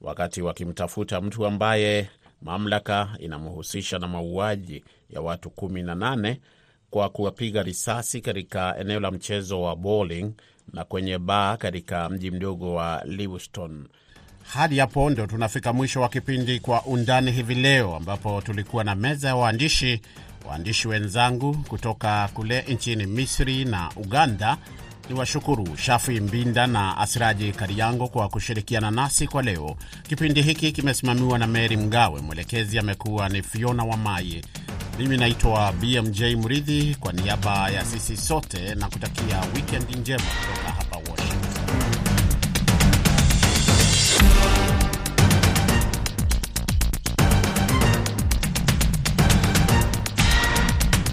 wakati 0.00 0.42
wakimtafuta 0.42 1.20
mtu 1.20 1.46
ambaye 1.46 2.10
mamlaka 2.42 3.08
inamhusisha 3.18 3.98
na 3.98 4.08
mauaji 4.08 4.84
ya 5.10 5.20
watu 5.20 5.50
kumi 5.50 5.82
na 5.82 5.94
nane 5.94 6.40
kwa 6.90 7.08
kuwapiga 7.08 7.62
risasi 7.62 8.20
katika 8.20 8.76
eneo 8.78 9.00
la 9.00 9.10
mchezo 9.10 9.62
wa 9.62 9.76
bowling 9.76 10.32
na 10.72 10.84
kwenye 10.84 11.18
baa 11.18 11.56
katika 11.56 12.08
mji 12.08 12.30
mdogo 12.30 12.74
wa 12.74 13.02
Lewiston. 13.04 13.86
Hadi 14.52 14.78
hapo 14.78 15.10
ndo 15.10 15.26
tunafika 15.26 15.72
mwisho 15.72 16.00
wa 16.00 16.08
kipindi 16.08 16.60
Kwa 16.60 16.82
Undani 16.82 17.32
hivi 17.32 17.54
leo, 17.54 17.96
ambapo 17.96 18.40
tulikuwa 18.40 18.84
na 18.84 18.94
meza 18.94 19.28
ya 19.28 19.36
waandishi 19.36 20.00
waandishi 20.48 20.88
wenzangu 20.88 21.54
kutoka 21.68 22.28
kule 22.34 22.62
nchini 22.62 23.06
Misri 23.06 23.64
na 23.64 23.90
Uganda. 23.96 24.56
Ni 25.08 25.14
washukuru 25.14 25.76
Shafi 25.76 26.20
Mbinda 26.20 26.66
na 26.66 26.98
Asiraji 26.98 27.52
Kariango 27.52 28.08
kwa 28.08 28.28
kushirikiana 28.28 28.90
nasi 28.90 29.26
kwa 29.26 29.42
leo. 29.42 29.76
Kipindi 30.08 30.42
hiki 30.42 30.72
kimesimamiwa 30.72 31.38
na 31.38 31.46
Meri 31.46 31.76
Mgawe, 31.76 32.20
mwelekezi 32.20 32.78
amekuwa 32.78 33.28
ni 33.28 33.42
Fiona 33.42 33.84
Wamaye. 33.84 34.42
Mimi 34.98 35.16
naitwa 35.16 35.72
BMJ 35.72 36.22
Mridhi, 36.22 36.94
kwa 37.00 37.12
niaba 37.12 37.70
ya 37.70 37.84
sisi 37.84 38.16
sote 38.16 38.74
na 38.74 38.88
kutakia 38.88 39.40
wikendi 39.56 39.94
njema 39.94 40.22
kutoka 40.22 40.70
hapa 40.76 40.96